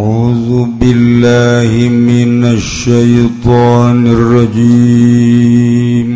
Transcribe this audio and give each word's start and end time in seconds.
أعوذ 0.00 0.80
بالله 0.80 1.70
من 1.88 2.44
الشيطان 2.56 4.06
الرجيم. 4.16 6.10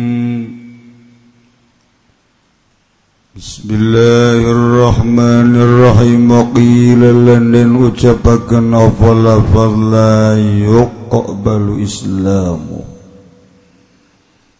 بسم 3.37 3.67
الله 3.79 4.39
الرحمن 4.57 5.51
الرحيم. 5.67 6.29
قيل 6.57 7.01
لن 7.29 7.53
أجبك 7.85 8.49
نفل 8.53 9.25
فلا 9.53 10.17
يقبل 10.65 11.65
إسلامه. 11.83 12.81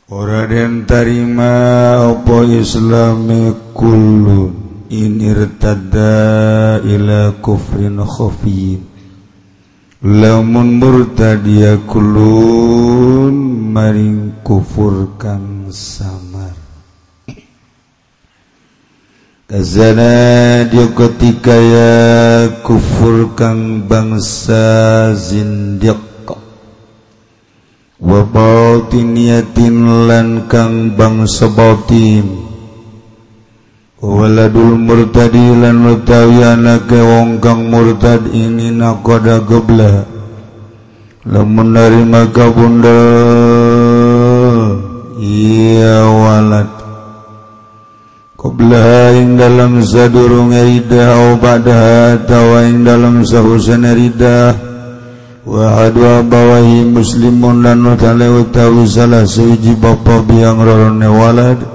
Oraden 0.06 0.86
tarima 0.86 1.98
opo 2.14 2.46
islami 2.46 3.58
kulun 3.74 4.54
in 4.94 5.18
irtada 5.18 6.78
ila 6.86 7.34
kufrin 7.42 7.98
khafiyin 8.06 8.95
lamun 10.06 10.78
murtad 10.78 11.42
kulun 11.90 13.34
maring 13.74 14.38
kufur 14.46 15.18
kang 15.18 15.74
samar. 15.74 16.54
Kazana 19.50 20.62
dia 20.70 20.86
ketika 20.94 21.58
ya 21.58 21.94
kufur 22.62 23.34
kang 23.34 23.90
bangsa 23.90 25.10
zindiq. 25.18 25.98
Wa 27.98 28.22
batiniyatin 28.30 30.06
lan 30.06 30.46
kang 30.46 30.94
bangsa 30.94 31.50
batin 31.50 32.45
waladul 34.06 34.78
murtadilan 34.78 35.82
nutawiana 35.82 36.86
ke 36.86 37.02
wong 37.02 37.42
kang 37.42 37.74
murtad 37.74 38.30
ini 38.30 38.70
nakoda 38.70 39.42
gebla. 39.42 40.06
Lamun 41.26 41.74
dari 41.74 42.06
maka 42.06 42.54
bunda 42.54 43.02
iya 45.18 46.06
walad. 46.06 46.70
Qabla 48.38 49.10
ing 49.18 49.42
dalam 49.42 49.82
sadurung 49.82 50.54
rida 50.54 51.18
au 51.18 51.42
ba'da 51.42 52.14
tawa 52.30 52.62
ing 52.70 52.86
dalam 52.86 53.26
sahusana 53.26 53.98
rida 53.98 54.54
wa 55.50 55.82
adwa 55.82 56.22
bawahi 56.22 56.86
muslimun 56.94 57.66
lan 57.66 57.82
utawi 57.90 58.86
salah 58.86 59.26
suji 59.26 59.74
bapa 59.82 60.22
biang 60.30 60.62
rorone 60.62 61.10
walad. 61.10 61.75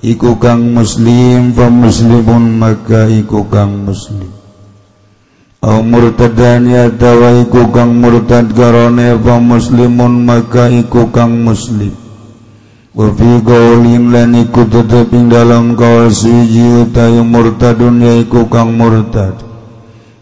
Iku 0.00 0.40
kang 0.40 0.72
muslim 0.72 1.52
fa 1.52 1.68
muslimun 1.68 2.56
maka 2.56 3.04
iku 3.08 3.44
kang 3.52 3.84
muslim. 3.84 4.32
Au 5.60 5.84
murtadan 5.84 6.64
ya 6.64 6.88
tawa 6.88 7.36
iku 7.44 7.68
kang 7.68 8.00
murtad 8.00 8.48
garone 8.56 9.12
fa 9.20 9.36
muslimun 9.36 10.24
maka 10.24 10.72
iku 10.72 11.12
kang 11.12 11.44
muslim. 11.44 11.92
Wa 12.96 13.12
fi 13.12 13.30
qaulin 13.44 14.08
lan 14.10 14.32
iku 14.40 14.66
tetep 14.66 15.12
ing 15.12 15.28
dalam 15.28 15.76
kaul 15.76 16.08
suji 16.08 16.88
utawi 16.88 17.20
murtadun 17.20 18.00
ya 18.00 18.24
iku 18.24 18.48
kang 18.48 18.72
murtad. 18.72 19.36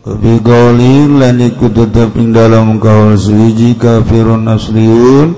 Wa 0.03 0.13
fi 0.19 0.33
qaulin 0.43 1.23
lan 1.23 1.39
iku 1.39 1.71
ing 2.19 2.35
dalam 2.35 2.83
kaul 2.83 3.15
suji 3.15 3.79
kafirun 3.79 4.51
asliun 4.51 5.29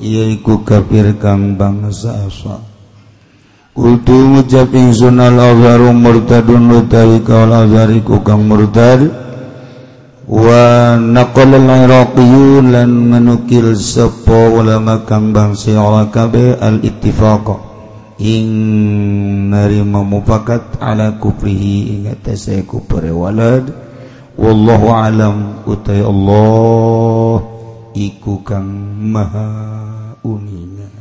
iku 0.00 0.62
kafir 0.62 1.18
kang 1.18 1.58
bangsa 1.58 2.24
asal 2.24 2.69
Kultu 3.80 4.12
ngucap 4.12 4.76
ingsun 4.76 5.16
al 5.24 5.40
azharu 5.40 5.96
murtadun 5.96 6.68
utawi 6.68 7.24
kaul 7.24 7.48
azhari 7.48 8.04
ku 8.04 8.20
kang 8.20 8.44
murtad. 8.44 9.08
Wa 10.28 11.00
naqala 11.00 11.56
al 11.56 11.88
iraqi 11.88 12.60
lan 12.60 12.92
menukil 13.08 13.72
sapa 13.72 14.52
ulama 14.52 15.08
kang 15.08 15.32
bangsa 15.32 15.80
ala 15.80 16.12
kabe 16.12 16.60
al 16.60 16.84
ittifaq 16.84 17.56
ing 18.20 18.52
narima 19.48 20.04
mufakat 20.04 20.76
ala 20.76 21.16
kufrihi 21.16 22.04
ing 22.04 22.12
atase 22.12 22.68
kufur 22.68 23.00
walad. 23.16 23.64
Wallahu 24.36 24.92
alam 24.92 25.64
utai 25.64 26.04
Allah 26.04 27.40
iku 27.96 28.44
kang 28.44 28.68
maha 29.08 29.48
uninga 30.20 30.92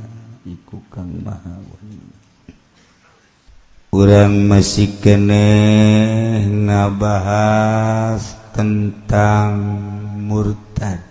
iku 0.48 0.80
kang 0.88 1.12
maha 1.28 1.60
kurang 4.00 4.48
masih 4.48 4.96
kene 5.04 5.52
ngabahas 6.48 8.32
tentang 8.56 9.60
murtad. 10.24 11.04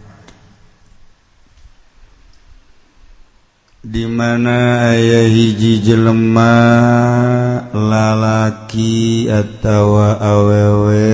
Di 3.85 4.09
mana 4.09 4.89
ayah 4.97 5.29
hiji 5.29 5.85
jelema 5.85 6.57
lalaki 7.77 9.29
atau 9.29 10.01
awewe 10.17 11.13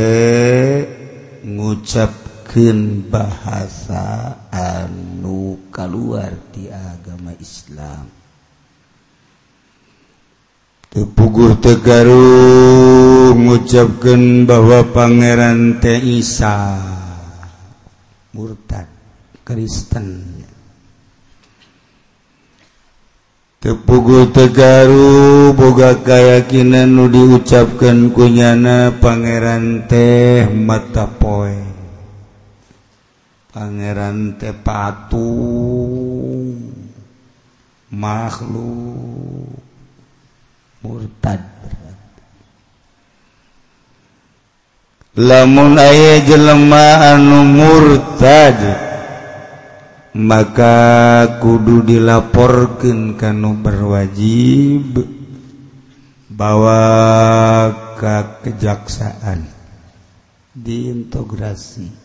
ngucapkan 1.43 3.03
bahasa 3.11 4.39
anu 4.55 5.59
keluar 5.75 6.39
di 6.55 6.71
agama 6.71 7.35
Islam. 7.43 8.24
pugur 11.03 11.59
Tegaru 11.59 13.35
mengucapkan 13.35 14.47
bahwa 14.47 14.87
Pangeran 14.95 15.83
Teisa 15.83 16.79
murtad 18.31 18.87
Kristen. 19.43 20.23
Tepugu 23.59 24.31
Tegaru 24.31 25.51
boga 25.59 25.99
kayakakinan 25.99 26.95
nu 26.95 27.11
diucapkan 27.11 28.15
kunyana 28.15 28.95
Pangeran 28.95 29.91
teh 29.91 30.47
matapoe. 30.47 31.59
Pangeran 33.51 34.39
teh 34.39 34.55
patuh 34.55 35.19
makhluk. 37.91 39.74
murtad. 40.85 41.41
Lamun 45.17 45.81
aya 45.81 46.21
jelema 46.27 47.17
anu 47.17 47.41
murtad 47.49 48.59
maka 50.15 50.77
kudu 51.41 51.83
dilaporkan 51.83 53.17
kanu 53.17 53.57
berwajib 53.59 55.01
bawa 56.29 56.83
ke 57.97 58.17
kejaksaan 58.45 59.49
diintegrasi. 60.53 62.05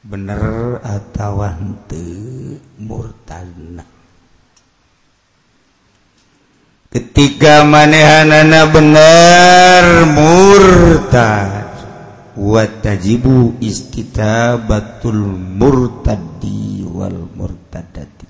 Bener 0.00 0.80
atau 0.80 1.44
henteu 1.44 2.56
murtadna? 2.80 3.99
Ketika 6.90 7.62
manehanana 7.62 8.66
benar 8.66 9.84
murtad. 10.10 11.70
Watajibu 12.40 13.60
batul 14.64 15.22
murtadi 15.60 16.82
wal 16.88 17.28
murtadati. 17.36 18.26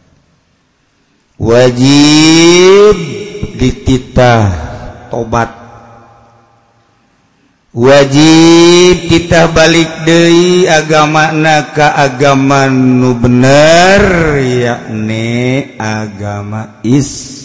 Wajib 1.40 2.96
dititah 3.56 4.44
tobat. 5.08 5.52
Wajib 7.70 9.06
kita 9.06 9.46
balik 9.54 10.02
dari 10.02 10.66
agama 10.66 11.30
naka 11.30 11.94
agama 11.94 12.66
nu 12.66 13.14
bener 13.14 14.02
yakni 14.42 15.78
agama 15.78 16.82
is 16.82 17.39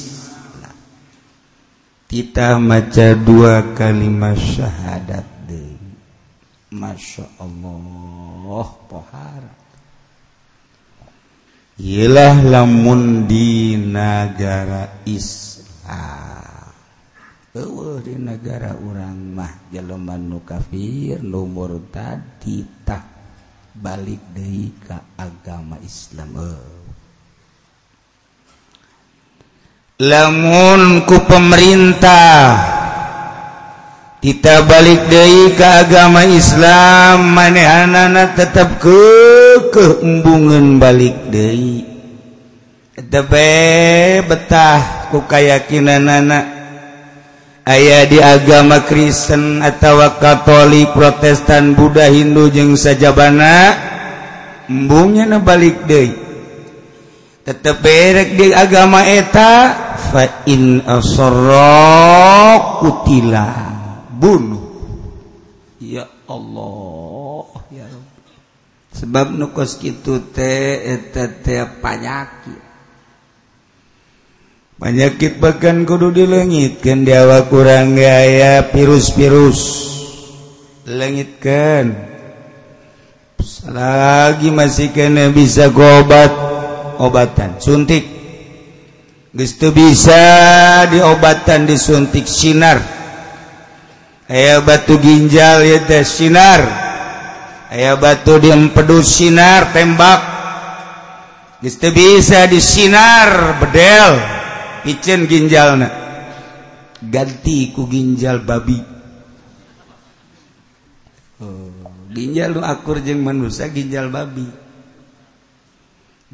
kita 2.15 2.55
maca 2.55 3.11
dua 3.11 3.75
kalimat 3.75 4.39
syahadat 4.39 5.27
deh. 5.51 5.75
Masya 6.71 7.27
Allah 7.43 8.67
pohara. 8.87 9.51
Yelah 11.75 12.39
lamun 12.39 13.27
di 13.27 13.75
negara 13.75 15.03
Islam. 15.03 16.71
Eueuh 17.51 17.99
di 17.99 18.15
negara 18.15 18.79
urang 18.79 19.35
mah 19.35 19.67
jelema 19.67 20.15
nu 20.15 20.39
kafir, 20.47 21.19
nu 21.19 21.43
murtad 21.43 22.39
ditah 22.39 23.03
balik 23.75 24.23
deui 24.31 24.71
ka 24.87 25.03
agama 25.19 25.75
Islam. 25.83 26.31
Eueuh. 26.31 26.74
lamunku 29.95 31.23
pemerintah 31.23 32.59
kita 34.19 34.67
balik 34.67 35.07
dari 35.07 35.55
ke 35.55 35.63
agama 35.63 36.27
Islam 36.27 37.31
manehanana 37.31 38.35
tetap 38.35 38.75
ke 38.83 38.99
kehubungan 39.71 40.83
balik 40.83 41.31
dari 41.31 41.87
tebe 42.91 44.19
betah 44.27 45.07
ku 45.15 45.23
kayakinan 45.23 46.03
anak 46.11 46.45
ayah 47.63 48.03
di 48.03 48.19
agama 48.19 48.83
Kristen 48.83 49.63
atau 49.63 50.03
Katolik 50.19 50.91
Protestan 50.91 51.71
Buddha 51.71 52.11
Hindu 52.11 52.51
jeng 52.51 52.75
sajabana 52.75 53.79
embungnya 54.67 55.39
balik 55.39 55.87
dari 55.87 56.24
tetap 57.45 57.85
berek 57.85 58.33
di 58.33 58.49
agama 58.49 59.05
eta. 59.05 59.85
Fa'in 60.09 60.81
kutila 62.81 63.49
bunuh. 64.09 64.65
Ya 65.79 66.09
Allah 66.25 67.45
ya 67.69 67.87
sebab 68.95 69.35
nukos 69.35 69.75
kitu 69.75 70.31
teh 70.31 70.79
teh 71.11 71.63
penyakit 71.83 72.63
penyakit 74.79 75.35
bahkan 75.43 75.83
kudu 75.83 76.15
dilengitkan 76.15 77.03
diawa 77.03 77.43
kurang 77.51 77.99
gaya 77.99 78.63
virus-virus 78.71 79.61
lengitkan 80.87 81.91
lagi 83.67 84.47
masih 84.47 84.95
kena 84.95 85.27
bisa 85.27 85.67
gobat 85.75 86.54
obatan. 86.99 87.57
Suntik. 87.59 88.03
Gistu 89.35 89.75
bisa 89.75 90.23
diobatan 90.87 91.67
disuntik 91.67 92.23
sinar. 92.23 92.79
Aya 94.31 94.63
batu 94.63 94.95
ginjal 94.95 95.67
ya 95.67 95.83
teh 95.83 96.07
sinar. 96.07 96.63
Aya 97.67 97.99
batu 97.99 98.39
diempedus 98.39 99.19
sinar 99.19 99.75
tembak. 99.75 100.21
Gistu 101.59 101.91
bisa 101.91 102.47
disinar 102.47 103.59
bedel. 103.59 104.15
Picen 104.87 105.27
ginjalna. 105.27 105.89
Ganti 107.03 107.75
ku 107.75 107.91
ginjal 107.91 108.39
babi. 108.39 108.79
Oh, 111.43 111.67
ginjal 112.15 112.55
lu 112.55 112.61
akur 112.63 113.03
jeung 113.03 113.19
manusia 113.19 113.67
ginjal 113.67 114.07
babi. 114.07 114.64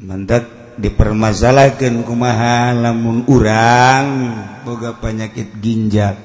mendak 0.00 0.76
dipermasalahkan 0.80 2.00
kumaha 2.08 2.72
lamun 2.72 3.28
urang 3.28 4.32
boga 4.64 4.96
penyakit 4.96 5.52
ginjal. 5.60 6.16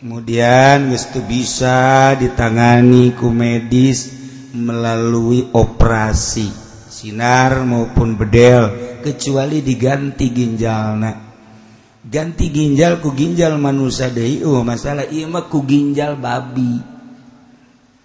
Kemudian 0.00 0.92
gestu 0.92 1.20
bisa 1.24 2.14
ditangani 2.16 3.12
ku 3.12 3.28
medis 3.32 4.12
melalui 4.56 5.50
operasi 5.52 6.48
sinar 6.88 7.68
maupun 7.68 8.16
bedel 8.16 8.72
kecuali 9.04 9.60
diganti 9.60 10.32
ginjalna. 10.32 11.12
Ganti 12.06 12.54
ginjal 12.54 13.02
ku 13.02 13.12
ginjal 13.12 13.58
manusia 13.58 14.08
deui 14.08 14.40
oh, 14.46 14.62
masalah 14.62 15.10
ieu 15.10 15.26
mah 15.26 15.50
ku 15.50 15.66
ginjal 15.66 16.16
babi. 16.16 16.80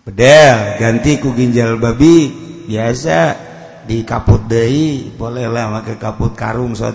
Bedel 0.04 0.82
ganti 0.82 1.22
ku 1.22 1.32
ginjal 1.32 1.78
babi 1.78 2.28
biasa. 2.66 3.51
di 3.88 4.06
kaput 4.06 4.46
Dei 4.46 5.10
bolehlah 5.14 5.82
pakai 5.82 5.98
kaput 5.98 6.34
karung 6.38 6.78
so 6.78 6.90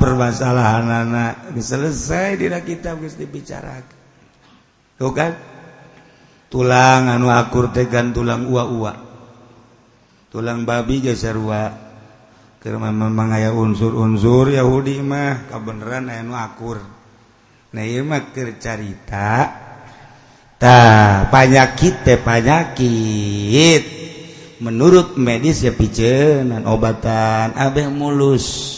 permasalahan 0.00 0.86
anak 0.88 1.52
selesai 1.60 2.40
tidak 2.40 2.64
kita 2.64 2.96
harus 2.96 3.14
dibicarakan 3.14 3.98
tuh 4.98 5.14
kan? 5.14 5.32
Tulang 6.48 7.12
anu 7.12 7.28
akur 7.30 7.70
tegan 7.70 8.10
tulang 8.10 8.48
uwa-uwa. 8.48 8.92
Tulang 10.28 10.64
babi 10.64 11.00
geser 11.00 11.36
sarua 11.36 11.88
keur 12.58 12.74
memang 12.82 13.30
aya 13.30 13.54
unsur-unsur 13.54 14.50
Yahudi 14.50 14.98
mah 15.04 15.46
kebenaran 15.46 16.10
aya 16.10 16.26
nu 16.26 16.34
akur. 16.34 16.82
Nah 17.72 17.84
ieu 17.84 18.02
mah 18.02 18.32
keur 18.32 18.56
carita 18.56 19.67
banyak 20.58 21.30
panyakit 21.30 21.94
teh 22.02 22.18
panyakit. 22.18 23.82
Menurut 24.58 25.14
medis 25.14 25.62
ya 25.62 25.70
pijenan 25.70 26.66
obatan 26.66 27.54
abeh 27.54 27.86
mulus. 27.86 28.74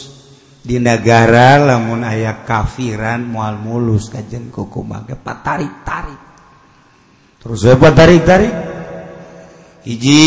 Di 0.60 0.76
negara 0.76 1.56
lamun 1.56 2.04
ayah 2.04 2.44
kafiran 2.44 3.24
mual 3.24 3.56
mulus 3.56 4.12
kajen 4.12 4.52
kuku 4.52 4.84
mage 4.84 5.16
patarik 5.16 5.72
tarik 5.88 6.20
terus 7.40 7.64
apa 7.64 7.88
tarik 7.96 8.28
tarik 8.28 8.52
hiji 9.88 10.20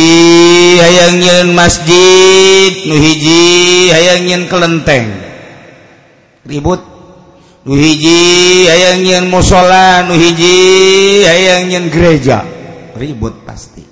hayang 0.82 1.22
nyeun 1.22 1.50
masjid 1.54 2.74
nu 2.90 2.98
hiji 2.98 3.42
hayang 3.94 4.26
nyeun 4.26 4.44
kelenteng. 4.50 5.06
Ribut. 6.50 6.93
hiji 7.72 8.68
hayang 8.68 9.08
yin 9.08 9.26
musola 9.32 10.04
nu 10.04 10.20
hiji 10.20 11.24
hayang 11.24 11.72
yin 11.72 11.88
gereja. 11.88 12.44
Ribut 13.00 13.48
pasti. 13.48 13.88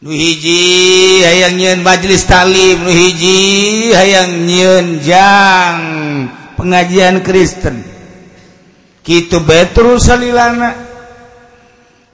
Nu 0.00 0.08
hiji 0.08 1.20
hayang 1.20 1.60
yin 1.60 1.84
majelis 1.84 2.24
talim 2.24 2.80
nu 2.80 2.88
hiji 2.88 3.92
ayang 3.92 4.48
jang 5.04 5.78
pengajian 6.56 7.20
Kristen. 7.20 7.84
Kitu 9.04 9.44
bae 9.44 9.68
terus 9.68 10.08
salilana. 10.08 10.72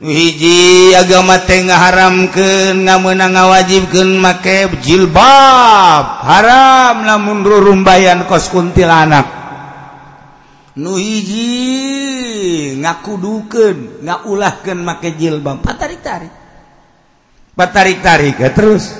Nu 0.03 0.11
hiji 0.11 0.91
agama 0.91 1.39
teh 1.47 1.63
ngaharamkeun 1.71 2.83
ngamenang 2.83 3.39
ngawajibkeun 3.39 4.19
make 4.19 4.67
jilbab. 4.83 6.27
Haram 6.27 7.07
lamun 7.07 7.47
rumbayan 7.47 8.27
kos 8.27 8.51
kuntilanak. 8.51 9.40
nuhiji 10.81 11.53
ngakuduken 12.81 14.01
nggak 14.01 14.21
ulahkan 14.25 14.79
make 14.81 15.13
jilbab. 15.21 15.61
Patarik-tarik. 15.61 16.33
Patarik-tarik 17.53 18.41
ke 18.41 18.49
terus. 18.57 18.97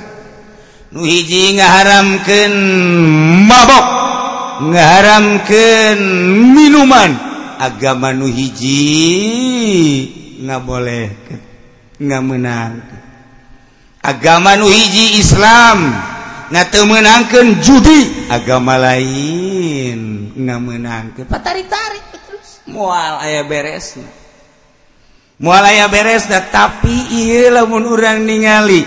Nuhiji 0.93 1.57
ngaharamkan 1.57 2.53
mabok 3.49 3.87
ngaharamkan 4.69 5.97
minuman. 6.53 7.17
Agama 7.61 8.13
nuhiji 8.13 8.85
nggak 10.45 10.63
boleh 10.65 11.13
nggak 12.01 12.23
menang 12.25 12.81
agama 14.01 14.57
nuhiji 14.57 15.21
Islam. 15.21 15.93
te 16.51 16.81
menangkan 16.83 17.63
judi. 17.63 18.27
Agama 18.27 18.75
lain. 18.77 20.31
Nggak 20.35 20.61
menangkan 20.61 21.25
patari-tarik 21.31 22.05
terus 22.11 22.65
mual 22.71 23.21
ayah 23.21 23.45
beres 23.45 23.99
mual 25.37 25.61
ayah 25.69 25.91
beres 25.91 26.25
dah 26.31 26.49
tapi 26.49 27.13
iya 27.13 27.53
lamun 27.53 27.85
orang 27.85 28.25
ningali 28.25 28.87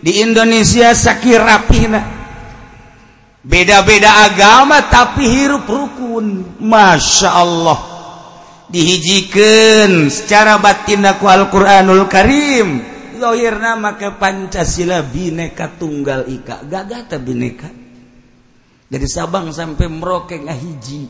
di 0.00 0.24
Indonesia 0.24 0.94
sakit 0.96 1.36
rapina 1.36 2.24
beda-beda 3.44 4.24
agama 4.24 4.88
tapi 4.88 5.28
hirup 5.28 5.68
rukun. 5.68 6.56
Masya 6.58 7.30
Allah. 7.30 7.78
Dihijikan 8.72 10.08
secara 10.08 10.58
batinaku 10.58 11.28
Al-Quranul 11.28 12.08
Karim. 12.08 12.93
nama 13.18 13.94
ke 13.94 14.14
Pancasila 14.18 15.02
bineka 15.02 15.74
tunggal 15.78 16.26
ika. 16.26 16.64
Gagata 16.64 17.18
bineka. 17.18 17.68
Jadi 18.88 19.06
Sabang 19.10 19.50
sampai 19.50 19.90
Merauke 19.90 20.38
ngahiji 20.38 21.08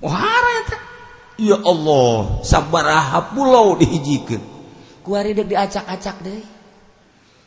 wahara 0.00 0.52
eta. 0.64 0.78
Ya 1.40 1.56
Allah. 1.60 2.40
Sabaraha 2.44 3.32
pulau 3.32 3.76
dihijikeun. 3.76 4.42
Kuari 5.00 5.32
dek 5.32 5.48
diacak-acak 5.48 6.16
deui. 6.20 6.44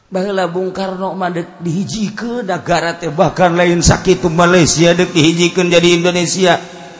Baheula 0.09 0.49
Bung 0.49 0.69
Karno 0.69 1.13
mah 1.13 1.29
dek 1.33 1.61
dihijikeun. 1.61 2.45
Negara 2.45 2.97
teh 2.97 3.09
bahkan 3.09 3.53
lain 3.53 3.81
sakitu 3.81 4.29
Malaysia 4.29 4.93
dek 4.93 5.13
dihijikeun 5.13 5.69
jadi 5.69 5.89
Indonesia. 5.97 6.57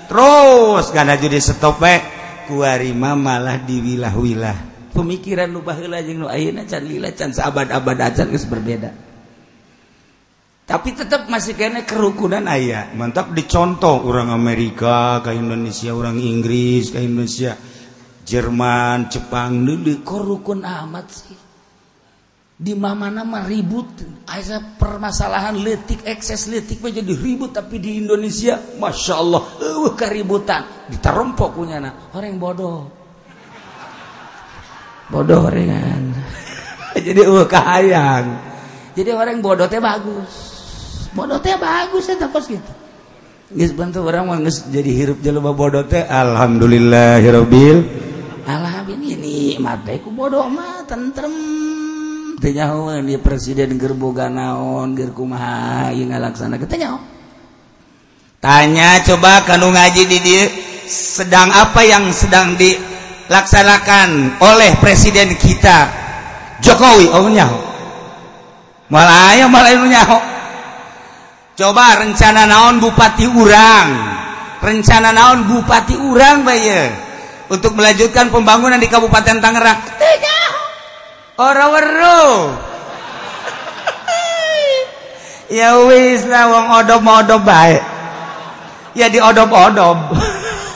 Terus 0.10 0.90
karena 0.90 1.18
jadi 1.18 1.38
setopek. 1.38 2.02
Kuari 2.50 2.92
mah 2.92 3.16
malah 3.16 3.58
diwilah-wilah. 3.62 4.73
Pemikiran 4.94 5.50
nu 5.50 5.66
baheula 5.66 6.00
jeung 6.06 6.24
nu 6.24 6.28
ayeuna 6.30 6.70
can 6.70 6.86
lila 6.86 7.10
can 7.12 7.34
saabad-abad 7.34 7.98
acan 7.98 8.30
geus 8.30 8.46
berbeda. 8.46 8.94
Tapi 10.64 10.96
tetap 10.96 11.28
masih 11.28 11.60
kena 11.60 11.84
kerukunan 11.84 12.48
ayah 12.48 12.88
mantap 12.96 13.36
dicontoh 13.36 14.08
orang 14.08 14.32
Amerika 14.32 15.20
ke 15.20 15.36
Indonesia 15.36 15.92
orang 15.92 16.16
Inggris 16.16 16.96
ke 16.96 17.04
Indonesia 17.04 17.60
Jerman 18.24 19.12
Jepang 19.12 19.68
dulu 19.68 20.00
korukun 20.08 20.64
amat 20.64 21.08
sih. 21.12 21.40
Di 22.54 22.72
mana-nama 22.80 23.44
ribut. 23.44 23.92
Ada 24.24 24.80
permasalahan 24.80 25.60
letik 25.60 26.08
ekses 26.08 26.48
letik 26.48 26.80
jadi 26.80 27.12
ribut 27.12 27.52
tapi 27.52 27.84
di 27.84 28.00
Indonesia 28.00 28.56
Masya 28.80 29.14
Allah 29.20 29.44
uh, 29.60 29.92
keributan. 30.00 30.88
Ditarompok 30.88 31.60
punya 31.60 31.84
anak 31.84 32.16
orang 32.16 32.40
bodoh 32.40 33.03
bodoh 35.12 35.50
ringan 35.52 36.14
jadi 37.08 37.22
uh, 37.26 37.46
kahayang. 37.50 38.26
Jadi 38.94 39.10
orang 39.10 39.42
bodoh 39.42 39.66
teh 39.66 39.82
bagus. 39.82 40.34
Bodoh 41.18 41.42
teh 41.42 41.58
bagus 41.58 42.06
ya 42.10 42.16
takut 42.18 42.46
gitu. 42.46 42.74
Gis 43.54 43.74
bantu 43.74 44.06
orang 44.06 44.30
mah 44.30 44.40
jadi 44.70 44.92
hirup 44.94 45.22
jelema 45.22 45.54
bodoh 45.54 45.86
teh 45.86 46.06
alhamdulillahirabbil 46.06 47.78
alamin. 48.46 49.00
Ini 49.02 49.58
mate 49.58 50.02
ku 50.02 50.14
bodoh 50.14 50.46
mah 50.50 50.86
tentrem. 50.86 51.34
Teu 52.38 52.52
nyahoeun 52.52 53.08
dia 53.08 53.24
presiden 53.24 53.80
keur 53.80 53.96
boga 53.96 54.28
naon 54.28 55.00
keur 55.00 55.16
kumaha 55.16 55.96
ieu 55.96 56.06
ngalaksanakeun 56.06 56.70
teu 56.70 56.80
nyaho. 56.82 57.00
Tanya 58.44 59.00
coba 59.08 59.48
kanu 59.48 59.72
ngaji 59.72 60.04
di 60.04 60.18
dieu 60.20 60.46
sedang 60.84 61.48
apa 61.56 61.88
yang 61.88 62.12
sedang 62.12 62.60
di 62.60 62.76
dilaksanakan 63.28 64.40
oleh 64.42 64.72
presiden 64.80 65.36
kita 65.38 65.90
Jokowi 66.64 67.08
Ohnya 67.12 67.48
malah 68.92 69.36
coba 71.54 71.86
rencana 72.02 72.44
naon 72.50 72.82
Bupati 72.82 73.26
urang 73.28 73.90
rencana 74.60 75.10
naon 75.12 75.48
Bupati 75.48 75.96
urang 75.98 76.48
bay 76.48 76.68
untuk 77.52 77.76
melanjutkan 77.76 78.32
pembangunan 78.34 78.80
di 78.80 78.88
Kabupaten 78.88 79.38
Tangerang 79.44 79.80
Ora-weru. 81.34 82.54
ya 85.58 85.82
wis 85.90 86.30
lah 86.30 86.46
wong 86.46 86.66
odob-odob 86.86 87.42
baik. 87.42 87.82
Ya 88.94 89.10
diodob-odob. 89.10 90.14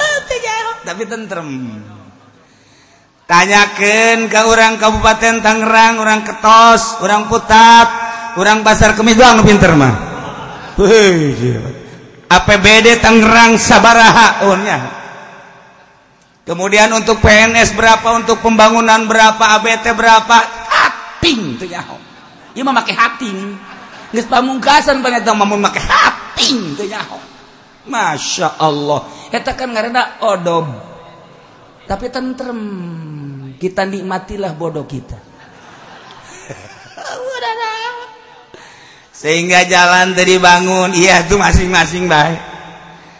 Tapi 0.87 1.03
tentrem. 1.05 1.77
tanyakan 3.27 4.31
ke 4.31 4.39
orang 4.47 4.79
Kabupaten 4.79 5.43
Tangerang 5.43 5.99
orang 5.99 6.23
ketos 6.23 7.03
orang 7.03 7.27
putat 7.27 7.87
orang 8.39 8.63
pasar 8.63 8.95
kemis 8.95 9.19
doang 9.19 9.43
pinter 9.43 9.75
mah. 9.75 9.93
APBD 12.27 13.03
Tangerang 13.03 13.59
sabaraha 13.59 14.47
ohnya 14.47 14.79
kemudian 16.47 16.87
untuk 16.95 17.19
PNS 17.19 17.75
berapa 17.75 18.07
untuk 18.15 18.39
pembangunan 18.39 19.03
berapa 19.05 19.59
ABT 19.59 19.91
berapa? 19.91 20.37
Hating 20.71 21.59
tuh 21.59 21.67
ya 21.67 21.83
dia 22.55 22.65
mah 22.65 22.73
pakai 22.73 22.95
hating. 22.97 23.37
Nggak 24.15 24.33
pamungkasan 24.33 25.03
ternyata 25.03 25.35
mah 25.35 25.45
pakai 25.45 25.83
hating 25.83 26.79
tuh 26.79 26.87
ya 26.87 27.03
masya 27.87 28.55
Allah. 28.59 29.03
Kita 29.29 29.53
kan 29.53 29.75
karena 29.75 30.17
odob 30.23 30.87
tapi 31.87 32.11
tentrem. 32.11 32.59
Kita 33.57 33.83
nikmatilah 33.83 34.53
bodoh 34.53 34.85
kita. 34.85 35.17
Sehingga 39.21 39.65
jalan 39.65 40.13
tadi 40.13 40.37
bangun, 40.37 40.93
iya 40.93 41.25
tuh 41.25 41.41
masing-masing 41.41 42.05
baik 42.05 42.57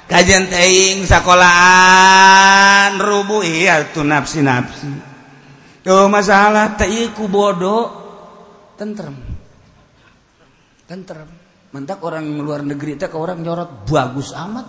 kajian 0.08 0.48
teing 0.48 1.03
sekolahan 1.03 2.96
rubuh 2.96 3.44
iya 3.44 3.84
tuh 3.91 4.08
nafsi 4.08 4.39
nafsi 4.39 4.88
tuh 5.88 6.12
masalah 6.12 6.75
teiku 6.75 7.32
bodoh. 7.32 8.03
Tentrem. 8.75 9.15
Tentrem. 10.84 11.32
Mentak 11.72 12.03
orang 12.03 12.27
luar 12.44 12.62
negeri 12.62 13.00
teh 13.00 13.08
orang 13.15 13.39
nyorot 13.39 13.88
bagus 13.88 14.36
amat. 14.36 14.67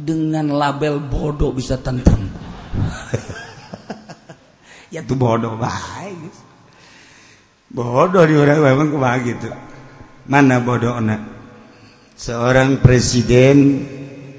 Dengan 0.00 0.48
label 0.56 0.96
bodoh 0.96 1.52
bisa 1.52 1.76
tentrem 1.76 2.24
ya 4.90 5.00
tuh 5.06 5.16
bodoh 5.16 5.54
bahaya 5.54 6.30
bodoh 7.70 8.26
di 8.26 8.34
orang 8.34 8.58
memang 8.60 8.88
kebah 8.90 9.16
gitu. 9.22 9.48
Mana 10.26 10.58
bodoh 10.60 10.98
anak 10.98 11.22
seorang 12.18 12.82
presiden 12.82 13.86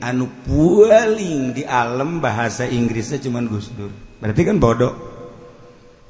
anu 0.04 0.30
paling 0.46 1.56
di 1.56 1.64
alam 1.66 2.22
bahasa 2.22 2.68
Inggrisnya 2.68 3.18
cuman 3.24 3.48
Gus 3.48 3.72
Dur. 3.74 3.90
Berarti 4.20 4.42
kan 4.46 4.60
bodoh. 4.60 4.94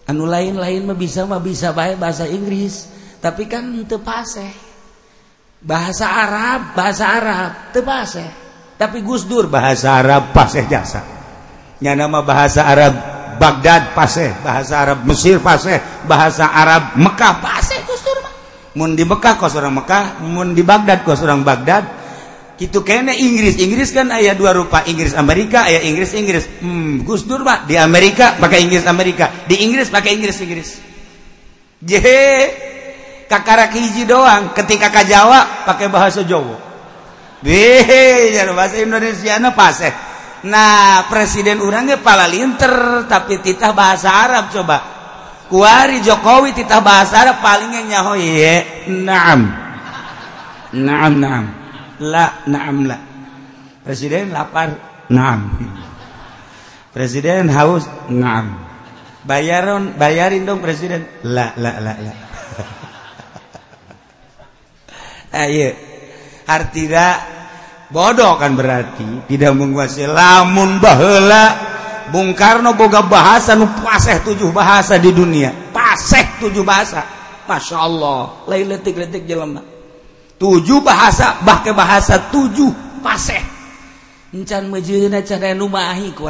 Anu 0.09 0.27
lain-lain 0.27 0.83
mah 0.89 0.97
bisa 0.97 1.23
mah 1.23 1.39
bisa 1.39 1.71
baik 1.71 2.01
bahasa 2.01 2.27
Inggris. 2.27 2.89
Tapi 3.21 3.45
kan 3.45 3.63
tepaseh 3.85 4.73
bahasa 5.61 6.09
Arab 6.09 6.73
bahasa 6.73 7.05
Arab 7.05 7.51
tepaseh 7.69 8.29
tapi 8.81 9.05
Gus 9.05 9.29
Dur 9.29 9.45
bahasa 9.45 9.93
Arab 9.93 10.33
paseh 10.33 10.65
jasa. 10.65 11.05
Nya 11.85 11.93
nama 11.93 12.25
bahasa 12.25 12.65
Arab 12.65 13.10
Baghdad 13.41 13.97
paseh. 13.97 14.29
Bahasa 14.45 14.85
Arab 14.85 15.01
Mesir 15.09 15.41
paseh. 15.41 15.81
Bahasa 16.05 16.53
Arab 16.53 16.93
Mekah 17.01 17.41
paseh 17.41 17.81
Gus 17.89 18.05
Dur 18.05 18.21
mun 18.71 18.95
di 18.95 19.03
Mekah 19.03 19.35
kos 19.35 19.57
orang 19.59 19.83
Mekah 19.83 20.23
mun 20.23 20.53
di 20.53 20.61
Baghdad 20.61 21.01
kos 21.01 21.25
orang 21.25 21.41
Baghdad. 21.41 21.83
Itu 22.61 22.85
kayaknya 22.85 23.17
Inggris. 23.17 23.57
Inggris 23.57 23.89
kan 23.89 24.13
ayat 24.13 24.37
dua 24.37 24.53
rupa. 24.53 24.85
Inggris 24.85 25.17
Amerika 25.17 25.65
ayat 25.65 25.81
Inggris 25.81 26.13
Inggris. 26.13 26.45
Hmm, 26.61 27.01
Gus 27.01 27.25
Dur 27.25 27.41
pak. 27.41 27.65
Di 27.65 27.73
Amerika 27.81 28.37
pakai 28.37 28.61
Inggris 28.61 28.85
Amerika. 28.85 29.33
Di 29.49 29.65
Inggris 29.65 29.89
pakai 29.89 30.13
Inggris 30.13 30.37
Inggris. 30.37 30.69
Jehe. 31.81 32.21
Kakara 33.25 33.65
hiji 33.73 34.05
doang. 34.05 34.53
Ketika 34.53 34.93
ke 34.93 35.09
Jawa 35.09 35.65
pakai 35.65 35.89
bahasa 35.89 36.21
Jawa. 36.21 36.69
Behe, 37.41 38.37
bahasa 38.53 38.77
Indonesia 38.77 39.41
na 39.41 39.49
pas 39.49 39.81
eh. 39.81 40.10
nah 40.41 41.05
presiden 41.05 41.61
orang 41.61 42.01
pala 42.01 42.25
linter 42.25 43.05
tapi 43.05 43.41
titah 43.41 43.73
bahasa 43.73 44.09
Arab 44.09 44.49
coba. 44.49 44.77
Kuari 45.51 45.99
Jokowi 45.99 46.55
titah 46.55 46.79
bahasa 46.79 47.27
Arab 47.27 47.43
palingnya 47.43 47.81
nyaho 47.83 48.15
ye. 48.15 48.87
Naam. 48.87 49.41
Naam 50.71 51.13
naam. 51.19 51.45
La 52.01 52.47
naam 52.47 52.87
la. 52.87 52.97
Presiden 53.83 54.31
lapar. 54.31 54.71
Naam. 55.11 55.51
Presiden 56.95 57.51
haus. 57.51 57.85
Naam. 58.07 58.55
Bayaron 59.27 59.99
bayarin 59.99 60.47
dong 60.47 60.63
presiden. 60.63 61.03
La 61.27 61.51
la 61.59 61.77
la 61.77 61.93
la. 61.99 62.13
Ah, 65.31 65.47
Ayo 65.47 65.71
artinya 66.43 67.07
bodoh 67.91 68.39
kan 68.39 68.55
berarti. 68.55 69.27
Tidak 69.27 69.51
menguasai. 69.53 70.07
Lamun 70.09 70.79
bahela 70.79 71.71
Bung 72.11 72.35
Karno 72.35 72.75
boga 72.75 72.99
bahasa 73.07 73.55
nu 73.55 73.71
paseh 73.71 74.19
tujuh 74.19 74.51
bahasa 74.51 74.99
di 74.99 75.15
dunia. 75.15 75.71
Paseh 75.71 76.43
tujuh 76.43 76.63
bahasa. 76.67 77.07
Masya 77.47 77.77
Allah. 77.79 78.43
Lain 78.51 78.67
letik-letik 78.67 79.23
jelema. 79.23 79.63
Tujuh 80.35 80.83
bahasa 80.83 81.39
bahkan 81.47 81.71
bahasa 81.71 82.19
tujuh 82.27 82.99
paseh. 82.99 83.39
Encan 84.31 84.71
mejena 84.71 85.19
cara 85.27 85.51
nu 85.51 85.67
mahi 85.67 86.15
ku 86.15 86.23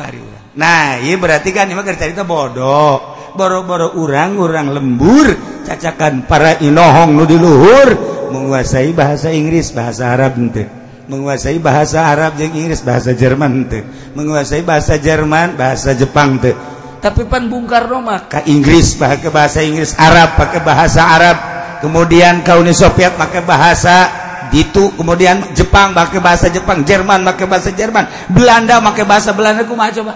nah 0.57 0.97
iya 0.97 1.15
berarti 1.21 1.53
kan 1.53 1.69
ini 1.69 1.77
kerja 1.77 2.09
cerita 2.09 2.25
bodoh. 2.25 2.97
Boro-boro 3.37 3.95
urang-urang 3.95 4.73
lembur 4.73 5.31
cacakan 5.63 6.25
para 6.25 6.57
inohong 6.59 7.13
nu 7.15 7.23
di 7.23 7.37
luhur 7.37 7.89
menguasai 8.33 8.91
bahasa 8.91 9.29
Inggris 9.29 9.71
bahasa 9.71 10.17
Arab 10.17 10.35
ente. 10.35 10.80
menguasai 11.11 11.59
bahasa 11.59 12.07
Arab 12.07 12.39
yang 12.39 12.55
Inggris 12.55 12.79
bahasa 12.79 13.11
Jerman 13.11 13.67
tuh 13.67 13.83
menguasai 14.15 14.63
bahasa 14.63 14.95
Jerman 14.95 15.59
bahasa 15.59 15.91
Jepang 15.91 16.39
tuh 16.39 16.55
tapi 17.01 17.25
pan 17.25 17.49
Bung 17.49 17.65
Karno 17.65 17.97
maka 17.97 18.45
Inggris 18.45 18.93
pakai 18.93 19.33
bahasa 19.33 19.65
Inggris 19.65 19.97
Arab 19.97 20.37
pakai 20.37 20.61
bahasa 20.61 21.01
Arab. 21.01 21.37
Kemudian 21.81 22.45
ke 22.45 22.53
Uni 22.53 22.77
Soviet 22.77 23.17
pakai 23.17 23.41
bahasa 23.41 24.05
itu 24.53 24.93
kemudian 24.93 25.41
Jepang 25.57 25.97
pakai 25.97 26.21
bahasa 26.21 26.53
Jepang. 26.53 26.85
Jerman 26.85 27.25
pakai 27.25 27.49
bahasa 27.49 27.73
Jerman. 27.73 28.05
Belanda 28.29 28.77
pakai 28.85 29.03
bahasa 29.09 29.33
Belanda 29.33 29.65
kumaha 29.65 29.89
coba? 29.89 30.13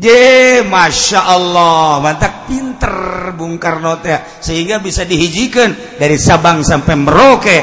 Je, 0.00 0.62
masya 0.64 1.28
Allah, 1.28 2.00
mantap 2.00 2.48
pinter 2.48 3.34
Bung 3.36 3.60
Karno 3.60 4.00
teh, 4.00 4.16
sehingga 4.40 4.80
bisa 4.80 5.04
dihijikan 5.04 5.98
dari 6.00 6.16
Sabang 6.16 6.64
sampai 6.64 6.94
Merauke. 6.96 7.58